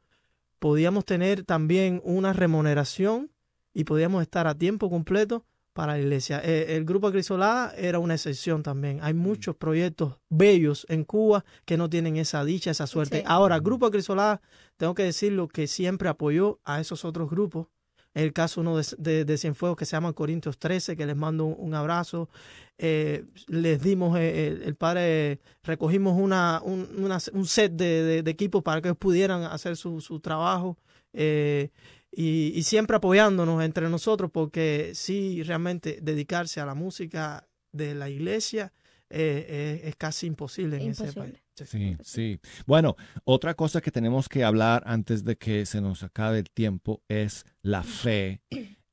podíamos 0.58 1.04
tener 1.04 1.44
también 1.44 2.00
una 2.04 2.32
remuneración 2.32 3.30
y 3.74 3.84
podíamos 3.84 4.22
estar 4.22 4.46
a 4.46 4.54
tiempo 4.54 4.88
completo 4.90 5.44
para 5.72 5.94
la 5.94 6.00
iglesia. 6.00 6.40
Eh, 6.44 6.76
el 6.76 6.84
grupo 6.84 7.10
Crisolada 7.10 7.74
era 7.76 7.98
una 7.98 8.14
excepción 8.14 8.62
también. 8.62 8.98
Hay 9.02 9.14
muchos 9.14 9.56
proyectos 9.56 10.18
bellos 10.28 10.84
en 10.90 11.04
Cuba 11.04 11.44
que 11.64 11.78
no 11.78 11.88
tienen 11.88 12.16
esa 12.18 12.44
dicha, 12.44 12.70
esa 12.70 12.86
suerte. 12.86 13.18
Sí. 13.18 13.24
Ahora, 13.26 13.56
el 13.56 13.62
grupo 13.62 13.90
Crisolada, 13.90 14.42
tengo 14.76 14.94
que 14.94 15.04
decirlo 15.04 15.48
que 15.48 15.66
siempre 15.66 16.08
apoyó 16.10 16.60
a 16.64 16.80
esos 16.80 17.04
otros 17.06 17.30
grupos. 17.30 17.68
El 18.12 18.34
caso 18.34 18.60
uno 18.60 18.76
de, 18.76 18.84
de, 18.98 19.24
de 19.24 19.38
Cienfuegos 19.38 19.78
que 19.78 19.86
se 19.86 19.92
llama 19.96 20.12
Corintios 20.12 20.58
13, 20.58 20.94
que 20.98 21.06
les 21.06 21.16
mando 21.16 21.46
un, 21.46 21.56
un 21.58 21.74
abrazo. 21.74 22.28
Eh, 22.76 23.24
les 23.46 23.80
dimos, 23.82 24.18
eh, 24.18 24.48
el, 24.48 24.62
el 24.64 24.74
padre, 24.74 25.40
recogimos 25.62 26.20
una, 26.20 26.60
un, 26.62 26.86
una- 26.98 27.18
un 27.32 27.46
set 27.46 27.72
de, 27.72 28.02
de- 28.02 28.22
de 28.22 28.30
equipos 28.30 28.62
para 28.62 28.82
que 28.82 28.88
ellos 28.88 28.98
pudieran 28.98 29.44
hacer 29.44 29.78
su, 29.78 30.02
su 30.02 30.20
trabajo. 30.20 30.76
eh, 31.14 31.70
y, 32.12 32.52
y 32.54 32.62
siempre 32.62 32.96
apoyándonos 32.96 33.64
entre 33.64 33.88
nosotros 33.88 34.30
porque 34.30 34.92
sí, 34.94 35.42
realmente 35.42 35.98
dedicarse 36.02 36.60
a 36.60 36.66
la 36.66 36.74
música 36.74 37.48
de 37.72 37.94
la 37.94 38.10
iglesia 38.10 38.72
eh, 39.14 39.46
eh, 39.48 39.88
es 39.88 39.96
casi 39.96 40.26
imposible 40.26 40.82
en 40.82 40.90
ese 40.90 41.12
país. 41.12 41.34
Sí, 41.66 41.96
sí. 42.02 42.40
Bueno, 42.66 42.96
otra 43.24 43.54
cosa 43.54 43.80
que 43.82 43.90
tenemos 43.90 44.26
que 44.28 44.42
hablar 44.42 44.82
antes 44.86 45.22
de 45.22 45.36
que 45.36 45.66
se 45.66 45.82
nos 45.82 46.02
acabe 46.02 46.38
el 46.38 46.50
tiempo 46.50 47.02
es 47.08 47.44
la 47.60 47.82
fe 47.82 48.40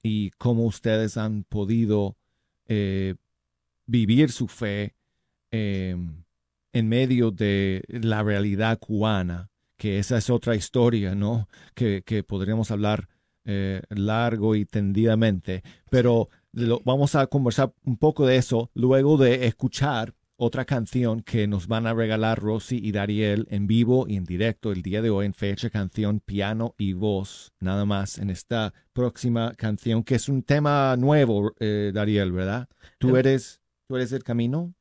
y 0.04 0.32
cómo 0.32 0.66
ustedes 0.66 1.16
han 1.16 1.46
podido 1.46 2.18
eh, 2.66 3.16
vivir 3.86 4.32
su 4.32 4.48
fe 4.48 4.96
eh, 5.52 5.96
en 6.74 6.90
medio 6.90 7.32
de 7.32 7.84
la 7.88 8.22
realidad 8.22 8.78
cubana, 8.78 9.50
que 9.80 9.98
esa 9.98 10.18
es 10.20 10.30
otra 10.30 10.56
historia, 10.56 11.16
¿no? 11.16 11.48
Que, 11.74 12.04
que 12.06 12.22
podríamos 12.24 12.70
hablar 12.70 13.08
eh, 13.46 13.82
largo 13.90 14.54
y 14.56 14.66
tendidamente, 14.66 15.64
pero 15.90 16.30
lo- 16.52 16.82
vamos 16.86 17.16
a 17.16 17.26
conversar 17.28 17.74
un 17.86 17.98
poco 17.98 18.28
de 18.28 18.36
eso 18.36 18.70
luego 18.76 19.18
de 19.18 19.48
escuchar 19.48 20.14
otra 20.42 20.64
canción 20.66 21.22
que 21.22 21.48
nos 21.48 21.68
van 21.68 21.86
a 21.88 21.94
regalar 21.94 22.40
Rosy 22.40 22.80
y 22.82 22.92
Dariel 22.92 23.46
en 23.50 23.68
vivo 23.68 24.06
y 24.08 24.16
en 24.18 24.24
directo 24.26 24.72
el 24.72 24.82
día 24.82 25.02
de 25.02 25.10
hoy 25.10 25.26
en 25.26 25.34
fecha 25.34 25.70
canción 25.70 26.20
piano 26.22 26.76
y 26.78 26.94
voz, 26.94 27.52
nada 27.60 27.84
más 27.86 28.18
en 28.20 28.30
esta 28.30 28.74
próxima 28.94 29.54
canción 29.56 30.04
que 30.04 30.16
es 30.16 30.30
un 30.30 30.44
tema 30.44 30.96
nuevo, 30.98 31.54
eh, 31.60 31.92
Dariel, 31.94 32.32
¿verdad? 32.32 32.68
¿Tú 33.00 33.16
Eh, 33.16 33.20
eres, 33.20 33.62
¿Tú 33.88 33.96
eres 33.96 34.12
el 34.12 34.24
camino? 34.24 34.74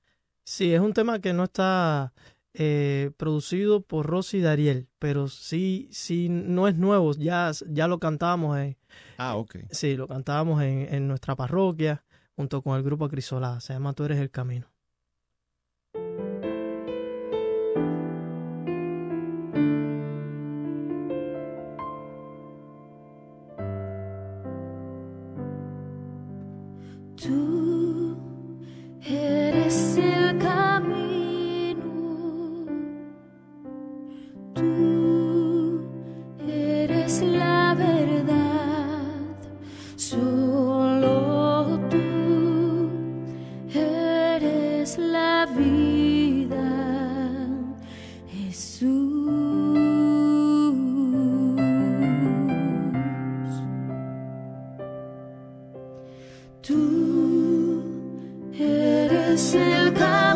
Sí, 0.45 0.73
es 0.75 0.81
un 0.81 0.93
tema 0.93 1.21
que 1.21 1.33
no 1.33 1.45
está 1.45 2.13
eh, 2.55 3.11
producido 3.17 3.83
por 3.83 4.07
Rosy 4.07 4.39
y 4.39 4.41
Dariel, 4.41 4.89
pero 4.99 5.29
sí, 5.29 5.89
sí, 5.93 6.29
no 6.29 6.69
es 6.69 6.77
nuevo, 6.77 7.13
ya, 7.15 7.51
ya 7.69 7.89
lo 7.89 7.99
cantábamos 7.99 8.59
en, 8.59 8.77
Ah, 9.17 9.37
ok. 9.37 9.57
sí, 9.71 9.97
lo 9.97 10.09
cantábamos 10.09 10.63
en, 10.63 10.93
en 10.95 11.09
nuestra 11.09 11.37
parroquia 11.37 12.05
junto 12.37 12.63
con 12.63 12.77
el 12.77 12.83
grupo 12.83 13.05
Acrisolada, 13.05 13.61
se 13.61 13.73
llama 13.73 13.93
Tú 13.93 14.05
eres 14.05 14.19
el 14.19 14.31
camino. 14.31 14.67
Eres 59.55 59.55
el 59.55 60.28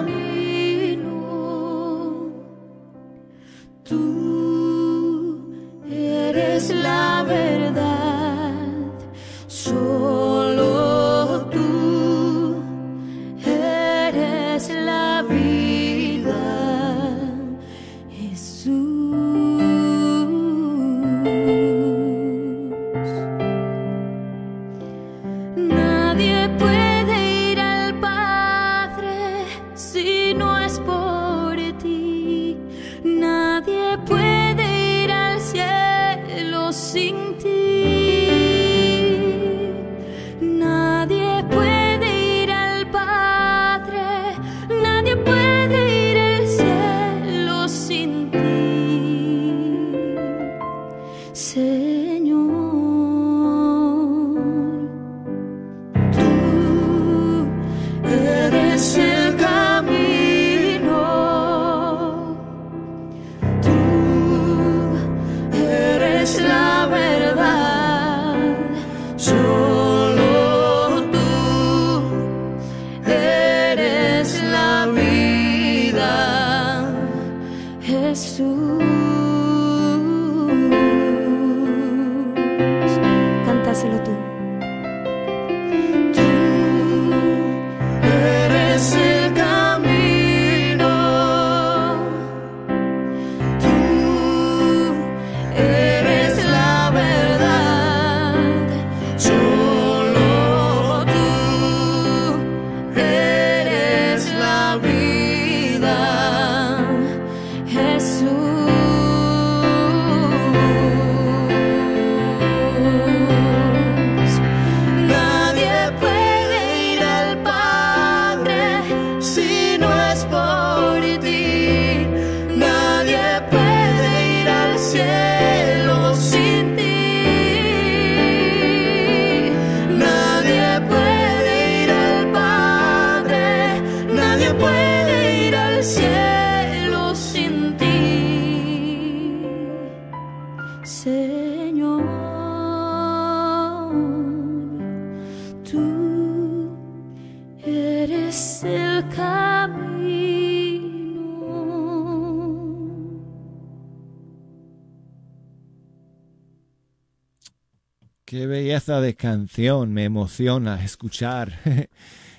Belleza 158.72 159.02
de 159.02 159.14
canción, 159.14 159.92
me 159.92 160.04
emociona 160.04 160.82
escuchar 160.82 161.52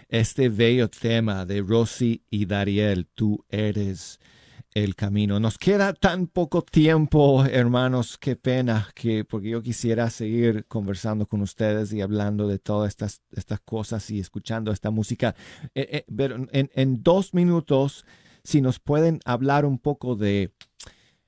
este 0.10 0.50
bello 0.50 0.90
tema 0.90 1.46
de 1.46 1.62
Rosy 1.62 2.24
y 2.32 2.48
Dariel, 2.48 3.06
tú 3.06 3.46
eres 3.50 4.20
el 4.74 4.96
camino. 4.96 5.40
Nos 5.40 5.60
queda 5.60 5.94
tan 5.94 6.26
poco 6.26 6.64
tiempo, 6.64 7.46
hermanos, 7.46 8.18
qué 8.18 8.36
pena, 8.36 8.90
que 8.96 9.26
porque 9.26 9.50
yo 9.50 9.62
quisiera 9.62 10.10
seguir 10.10 10.66
conversando 10.66 11.28
con 11.28 11.42
ustedes 11.42 11.94
y 11.94 12.02
hablando 12.02 12.48
de 12.48 12.58
todas 12.58 12.90
estas, 12.90 13.22
estas 13.36 13.60
cosas 13.60 14.10
y 14.10 14.20
escuchando 14.20 14.72
esta 14.72 14.90
música. 14.90 15.36
Eh, 15.76 15.88
eh, 15.92 16.06
pero 16.18 16.48
en, 16.52 16.72
en 16.74 17.04
dos 17.04 17.36
minutos, 17.36 18.08
si 18.44 18.60
nos 18.60 18.80
pueden 18.80 19.20
hablar 19.24 19.66
un 19.66 19.78
poco 19.78 20.16
de 20.16 20.52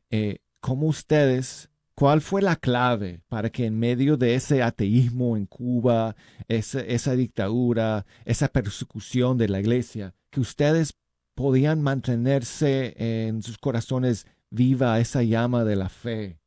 eh, 0.09 0.39
cómo 0.61 0.87
ustedes 0.87 1.69
¿Cuál 1.95 2.19
fue 2.21 2.41
la 2.41 2.57
clave 2.57 3.21
para 3.29 3.49
que 3.49 3.65
en 3.65 3.79
medio 3.79 4.17
de 4.17 4.35
ese 4.35 4.61
ateísmo 4.61 5.37
en 5.37 5.45
Cuba, 5.45 6.15
esa, 6.49 6.81
esa 6.81 7.15
dictadura, 7.15 8.05
esa 8.25 8.49
persecución 8.49 9.37
de 9.37 9.47
la 9.47 9.61
iglesia, 9.61 10.13
que 10.29 10.41
ustedes 10.41 10.93
podían 11.35 11.81
mantenerse 11.81 12.95
en 12.97 13.41
sus 13.41 13.57
corazones 13.57 14.27
viva 14.49 14.99
esa 14.99 15.23
llama 15.23 15.63
de 15.63 15.75
la 15.77 15.87
fe, 15.89 16.39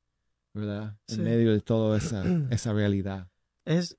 ¿verdad? 0.53 0.99
En 1.09 1.17
Sí. 1.17 1.21
medio 1.23 1.53
de 1.53 1.61
toda 1.61 1.97
esa, 1.97 2.23
esa 2.51 2.73
realidad. 2.75 3.29
Es, 3.65 3.97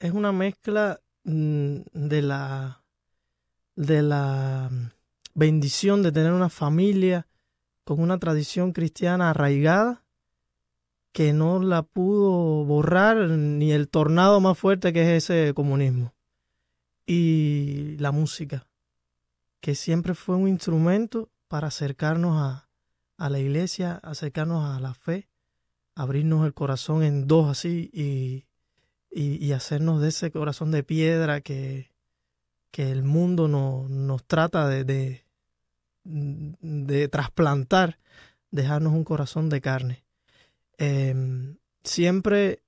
es 0.00 0.12
una 0.12 0.32
mezcla 0.32 1.00
mm, 1.24 1.76
de 1.94 2.22
la 2.22 2.82
de 3.74 4.02
la 4.02 4.68
mm, 4.70 4.90
bendición 5.34 6.02
de 6.02 6.10
tener 6.12 6.32
una 6.32 6.48
familia 6.50 7.26
con 7.84 8.00
una 8.00 8.18
tradición 8.18 8.72
cristiana 8.72 9.30
arraigada 9.30 10.04
que 11.18 11.32
no 11.32 11.60
la 11.60 11.82
pudo 11.82 12.64
borrar 12.64 13.16
ni 13.28 13.72
el 13.72 13.88
tornado 13.88 14.38
más 14.40 14.56
fuerte 14.56 14.92
que 14.92 15.02
es 15.16 15.24
ese 15.24 15.52
comunismo. 15.52 16.14
Y 17.06 17.96
la 17.98 18.12
música. 18.12 18.68
que 19.60 19.74
siempre 19.74 20.14
fue 20.14 20.36
un 20.36 20.46
instrumento 20.46 21.28
para 21.48 21.66
acercarnos 21.66 22.36
a, 22.40 22.68
a 23.16 23.30
la 23.30 23.40
iglesia, 23.40 23.96
acercarnos 24.04 24.64
a 24.64 24.78
la 24.78 24.94
fe, 24.94 25.28
abrirnos 25.96 26.46
el 26.46 26.54
corazón 26.54 27.02
en 27.02 27.26
dos 27.26 27.48
así 27.50 27.90
y, 27.92 28.46
y, 29.10 29.50
hacernos 29.50 30.00
de 30.00 30.10
ese 30.10 30.30
corazón 30.30 30.70
de 30.70 30.84
piedra 30.84 31.40
que, 31.40 31.92
que 32.70 32.92
el 32.92 33.02
mundo 33.02 33.48
no- 33.48 33.88
nos 33.88 34.24
trata 34.24 34.68
de, 34.68 35.24
de 36.04 37.08
trasplantar, 37.08 37.98
dejarnos 38.52 38.92
un 38.92 39.02
corazón 39.02 39.48
de 39.48 39.60
carne. 39.60 40.04
Em, 40.78 41.58
siempre 41.82 42.62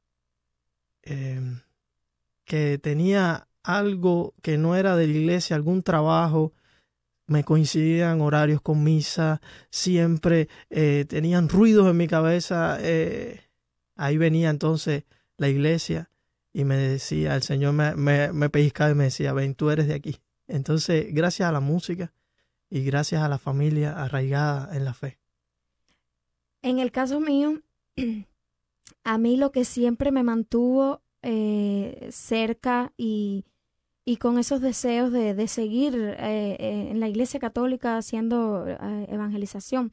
em, 1.02 1.60
que 2.44 2.78
tenía 2.78 3.48
algo 3.62 4.34
que 4.42 4.58
no 4.58 4.74
era 4.76 4.96
de 4.96 5.06
la 5.06 5.12
iglesia, 5.12 5.56
algún 5.56 5.82
trabajo, 5.82 6.52
me 7.26 7.44
coincidían 7.44 8.20
horarios 8.20 8.60
con 8.60 8.82
misa, 8.82 9.40
siempre 9.70 10.48
eh, 10.70 11.04
tenían 11.08 11.48
ruidos 11.48 11.88
en 11.88 11.96
mi 11.96 12.08
cabeza. 12.08 12.78
eh, 12.80 13.40
ahí 13.96 14.16
venía 14.16 14.50
entonces 14.50 15.04
la 15.36 15.48
iglesia 15.48 16.10
y 16.52 16.64
me 16.64 16.76
decía, 16.76 17.36
el 17.36 17.42
Señor 17.42 17.74
me, 17.74 17.94
me, 17.94 18.32
me 18.32 18.50
pellizcaba 18.50 18.90
y 18.90 18.94
me 18.94 19.04
decía, 19.04 19.32
ven, 19.32 19.54
tú 19.54 19.70
eres 19.70 19.86
de 19.86 19.94
aquí. 19.94 20.20
Entonces, 20.48 21.06
gracias 21.14 21.48
a 21.48 21.52
la 21.52 21.60
música 21.60 22.12
y 22.68 22.82
gracias 22.82 23.22
a 23.22 23.28
la 23.28 23.38
familia 23.38 23.92
arraigada 24.02 24.74
en 24.76 24.84
la 24.84 24.94
fe. 24.94 25.18
En 26.62 26.80
el 26.80 26.90
caso 26.90 27.20
mío, 27.20 27.60
a 29.04 29.18
mí 29.18 29.36
lo 29.36 29.52
que 29.52 29.64
siempre 29.64 30.12
me 30.12 30.22
mantuvo 30.22 31.02
eh, 31.22 32.08
cerca 32.12 32.92
y, 32.96 33.44
y 34.04 34.16
con 34.16 34.38
esos 34.38 34.60
deseos 34.60 35.12
de, 35.12 35.34
de 35.34 35.48
seguir 35.48 35.94
eh, 35.96 36.56
eh, 36.58 36.88
en 36.90 37.00
la 37.00 37.08
Iglesia 37.08 37.40
Católica 37.40 37.96
haciendo 37.96 38.66
evangelización 39.08 39.92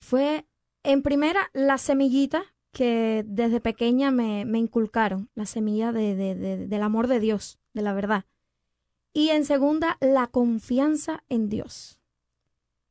fue, 0.00 0.46
en 0.82 1.02
primera, 1.02 1.50
la 1.54 1.78
semillita 1.78 2.44
que 2.72 3.24
desde 3.26 3.60
pequeña 3.60 4.10
me, 4.10 4.44
me 4.44 4.58
inculcaron, 4.58 5.30
la 5.34 5.46
semilla 5.46 5.92
de, 5.92 6.14
de- 6.14 6.34
de- 6.34 6.66
del 6.66 6.82
amor 6.82 7.06
de 7.06 7.20
Dios, 7.20 7.58
de 7.72 7.82
la 7.82 7.94
verdad. 7.94 8.24
Y 9.12 9.30
en 9.30 9.44
segunda, 9.44 9.96
la 10.00 10.26
confianza 10.26 11.22
en 11.28 11.48
Dios. 11.48 12.00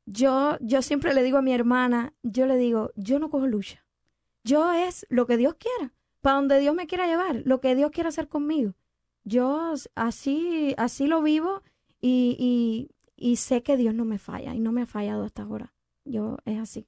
Yo, 0.05 0.57
yo 0.61 0.81
siempre 0.81 1.13
le 1.13 1.21
digo 1.23 1.37
a 1.37 1.41
mi 1.41 1.53
hermana, 1.53 2.13
yo 2.23 2.45
le 2.45 2.57
digo, 2.57 2.91
yo 2.95 3.19
no 3.19 3.29
cojo 3.29 3.45
lucha. 3.47 3.82
Yo 4.43 4.73
es 4.73 5.05
lo 5.09 5.25
que 5.25 5.37
Dios 5.37 5.55
quiera, 5.55 5.93
para 6.21 6.37
donde 6.37 6.59
Dios 6.59 6.75
me 6.75 6.87
quiera 6.87 7.07
llevar, 7.07 7.43
lo 7.45 7.61
que 7.61 7.75
Dios 7.75 7.91
quiera 7.91 8.09
hacer 8.09 8.27
conmigo. 8.27 8.75
Yo 9.23 9.73
así, 9.95 10.75
así 10.77 11.07
lo 11.07 11.21
vivo 11.21 11.63
y, 12.01 12.35
y, 12.37 12.91
y 13.15 13.37
sé 13.37 13.63
que 13.63 13.77
Dios 13.77 13.93
no 13.95 14.03
me 14.05 14.17
falla 14.19 14.53
y 14.53 14.59
no 14.59 14.71
me 14.71 14.81
ha 14.81 14.85
fallado 14.85 15.23
hasta 15.23 15.43
ahora. 15.43 15.73
Yo 16.03 16.37
es 16.45 16.59
así. 16.59 16.87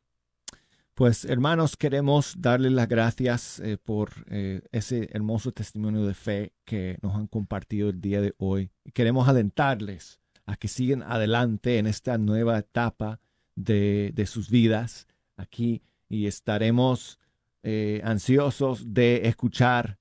Pues 0.96 1.26
hermanos, 1.26 1.76
queremos 1.76 2.36
darles 2.38 2.72
las 2.72 2.88
gracias 2.88 3.60
eh, 3.60 3.78
por 3.78 4.12
eh, 4.30 4.62
ese 4.72 5.10
hermoso 5.12 5.52
testimonio 5.52 6.06
de 6.06 6.14
fe 6.14 6.54
que 6.64 6.98
nos 7.02 7.16
han 7.16 7.28
compartido 7.28 7.90
el 7.90 8.00
día 8.00 8.22
de 8.22 8.34
hoy. 8.38 8.72
Queremos 8.94 9.28
alentarles 9.28 10.22
a 10.46 10.56
que 10.56 10.70
sigan 10.70 11.04
adelante 11.04 11.80
en 11.80 11.88
esta 11.88 12.18
nueva 12.18 12.60
etapa 12.60 13.20
de, 13.56 14.12
de 14.14 14.26
sus 14.26 14.50
vidas 14.50 15.08
aquí 15.36 15.84
y 16.08 16.28
estaremos 16.28 17.20
eh, 17.68 18.00
ansiosos 18.04 18.94
de 18.94 19.28
escuchar 19.28 19.98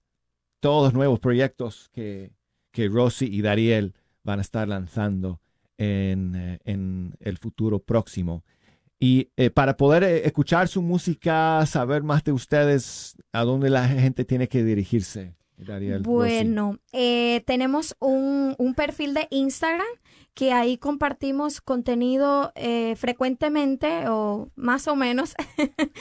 todos 0.61 0.85
los 0.85 0.93
nuevos 0.93 1.19
proyectos 1.19 1.89
que, 1.95 2.31
que 2.71 2.89
Rosy 2.89 3.25
y 3.25 3.41
Dariel 3.41 3.95
van 4.23 4.39
a 4.39 4.43
estar 4.43 4.69
lanzando 4.69 5.41
en, 5.79 6.35
eh, 6.37 6.59
en 6.65 7.15
el 7.21 7.39
futuro 7.39 7.79
próximo. 7.79 8.45
Y 9.01 9.31
eh, 9.39 9.49
para 9.49 9.79
poder 9.79 10.05
escuchar 10.05 10.69
su 10.69 10.83
música, 10.83 11.65
saber 11.65 12.03
más 12.03 12.23
de 12.23 12.33
ustedes, 12.33 13.17
¿a 13.33 13.45
dónde 13.45 13.71
la 13.71 13.89
gente 13.89 14.27
tiene 14.27 14.47
que 14.47 14.63
dirigirse? 14.63 15.35
Dariel, 15.65 16.05
Rosy? 16.05 16.11
Bueno, 16.11 16.79
eh, 16.93 17.43
tenemos 17.47 17.97
un, 18.01 18.55
un 18.59 18.75
perfil 18.75 19.15
de 19.15 19.27
Instagram 19.31 19.87
que 20.35 20.53
ahí 20.53 20.79
compartimos 20.79 21.61
contenido 21.61 22.53
eh, 22.57 22.97
frecuentemente 22.97 24.09
o 24.09 24.51
más 24.57 24.89
o 24.89 24.97
menos. 24.97 25.35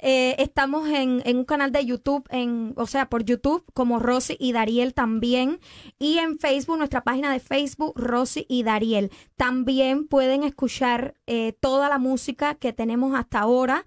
Eh, 0.00 0.36
estamos 0.38 0.88
en, 0.88 1.22
en 1.24 1.38
un 1.38 1.44
canal 1.44 1.72
de 1.72 1.84
YouTube, 1.84 2.24
en, 2.30 2.72
o 2.76 2.86
sea, 2.86 3.08
por 3.08 3.24
YouTube 3.24 3.64
como 3.74 3.98
Rosy 3.98 4.36
y 4.38 4.52
Dariel 4.52 4.94
también. 4.94 5.58
Y 5.98 6.18
en 6.18 6.38
Facebook, 6.38 6.78
nuestra 6.78 7.02
página 7.02 7.32
de 7.32 7.40
Facebook, 7.40 7.94
Rosy 7.96 8.46
y 8.48 8.62
Dariel. 8.62 9.10
También 9.36 10.06
pueden 10.06 10.44
escuchar 10.44 11.14
eh, 11.26 11.52
toda 11.60 11.88
la 11.88 11.98
música 11.98 12.54
que 12.54 12.72
tenemos 12.72 13.18
hasta 13.18 13.40
ahora 13.40 13.84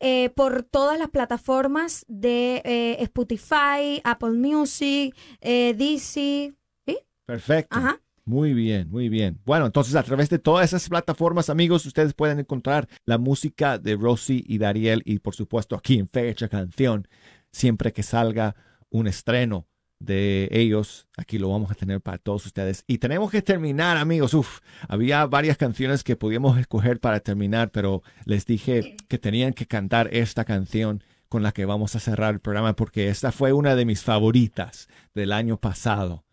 eh, 0.00 0.30
por 0.30 0.62
todas 0.62 0.98
las 0.98 1.10
plataformas 1.10 2.04
de 2.08 2.62
eh, 2.64 2.96
Spotify, 3.00 4.00
Apple 4.04 4.32
Music, 4.32 5.14
eh, 5.40 5.74
DC. 5.74 6.54
¿sí? 6.86 6.98
Perfecto. 7.24 7.78
Ajá. 7.78 8.00
Muy 8.24 8.54
bien, 8.54 8.90
muy 8.90 9.08
bien. 9.08 9.40
Bueno, 9.44 9.66
entonces 9.66 9.94
a 9.94 10.02
través 10.02 10.28
de 10.28 10.40
todas 10.40 10.66
esas 10.66 10.88
plataformas, 10.88 11.48
amigos, 11.48 11.86
ustedes 11.86 12.12
pueden 12.12 12.40
encontrar 12.40 12.88
la 13.04 13.18
música 13.18 13.78
de 13.78 13.94
Rosy 13.94 14.44
y 14.46 14.58
Dariel 14.58 15.02
y 15.04 15.20
por 15.20 15.36
supuesto 15.36 15.76
aquí 15.76 15.98
en 16.00 16.08
Fecha 16.08 16.48
Canción, 16.48 17.06
siempre 17.52 17.92
que 17.92 18.02
salga 18.02 18.56
un 18.90 19.06
estreno 19.06 19.68
de 19.98 20.48
ellos, 20.50 21.06
aquí 21.16 21.38
lo 21.38 21.48
vamos 21.48 21.70
a 21.70 21.74
tener 21.74 22.00
para 22.00 22.18
todos 22.18 22.46
ustedes. 22.46 22.84
Y 22.86 22.98
tenemos 22.98 23.30
que 23.30 23.42
terminar, 23.42 23.96
amigos. 23.96 24.34
Uf, 24.34 24.60
había 24.88 25.26
varias 25.26 25.56
canciones 25.56 26.04
que 26.04 26.16
podíamos 26.16 26.58
escoger 26.58 27.00
para 27.00 27.20
terminar, 27.20 27.70
pero 27.70 28.02
les 28.24 28.46
dije 28.46 28.96
que 29.08 29.18
tenían 29.18 29.52
que 29.52 29.66
cantar 29.66 30.08
esta 30.12 30.44
canción 30.44 31.02
con 31.28 31.42
la 31.42 31.52
que 31.52 31.64
vamos 31.64 31.96
a 31.96 32.00
cerrar 32.00 32.34
el 32.34 32.40
programa 32.40 32.76
porque 32.76 33.08
esta 33.08 33.32
fue 33.32 33.52
una 33.52 33.74
de 33.74 33.84
mis 33.84 34.02
favoritas 34.02 34.88
del 35.14 35.32
año 35.32 35.58
pasado. 35.58 36.24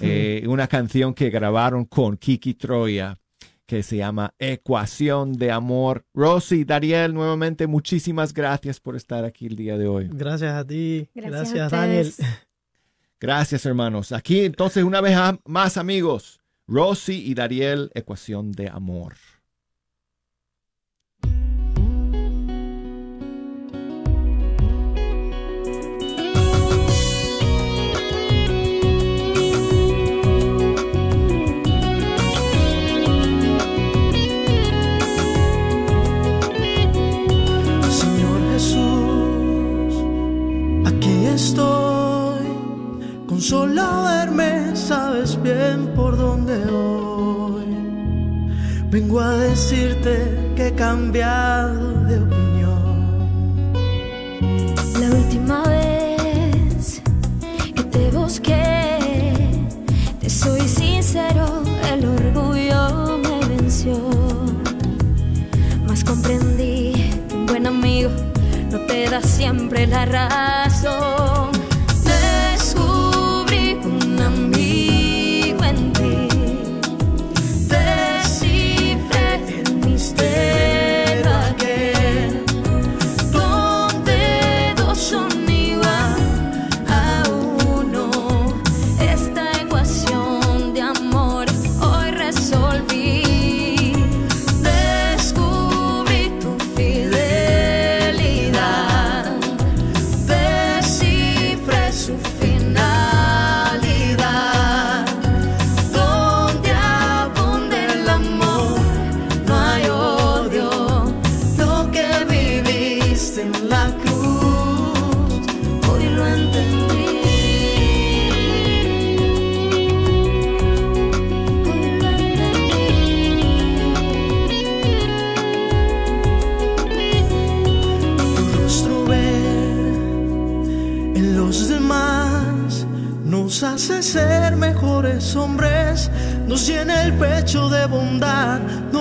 Eh, 0.00 0.44
una 0.46 0.68
canción 0.68 1.14
que 1.14 1.30
grabaron 1.30 1.84
con 1.84 2.16
Kiki 2.16 2.54
Troya 2.54 3.18
que 3.66 3.84
se 3.84 3.98
llama 3.98 4.34
Ecuación 4.40 5.32
de 5.32 5.52
Amor. 5.52 6.04
Rosy, 6.12 6.64
Dariel, 6.64 7.14
nuevamente 7.14 7.68
muchísimas 7.68 8.34
gracias 8.34 8.80
por 8.80 8.96
estar 8.96 9.24
aquí 9.24 9.46
el 9.46 9.54
día 9.54 9.78
de 9.78 9.86
hoy. 9.86 10.08
Gracias 10.12 10.54
a 10.54 10.66
ti, 10.66 11.08
Gracias 11.14 11.52
gracias, 11.52 11.72
a 11.72 11.76
Daniel. 11.76 12.12
Gracias, 13.20 13.66
hermanos. 13.66 14.12
Aquí 14.12 14.46
entonces 14.46 14.82
una 14.82 15.02
vez 15.02 15.14
más, 15.44 15.76
amigos, 15.76 16.40
Rosy 16.66 17.22
y 17.26 17.34
Dariel, 17.34 17.90
Ecuación 17.94 18.50
de 18.50 18.70
Amor. 18.70 19.14
Que 51.12 51.39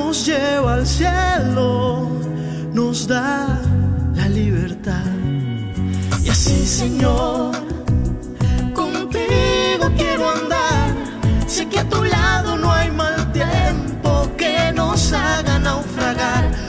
nos 0.10 0.26
lleva 0.26 0.74
al 0.74 0.88
cielo, 0.88 2.10
nos 2.74 3.08
da 3.08 3.62
la 4.16 4.28
libertad. 4.28 5.06
Y 6.24 6.30
así, 6.30 6.66
Señor, 6.66 7.52
contigo 8.74 9.86
quiero 9.96 10.28
andar. 10.32 10.96
Sé 11.46 11.70
que 11.70 11.78
a 11.78 11.88
tu 11.88 12.04
lado 12.04 12.58
no 12.58 12.72
hay 12.72 12.90
mal 12.90 13.32
tiempo 13.32 14.28
que 14.36 14.72
nos 14.74 15.14
haga 15.14 15.60
naufragar. 15.60 16.69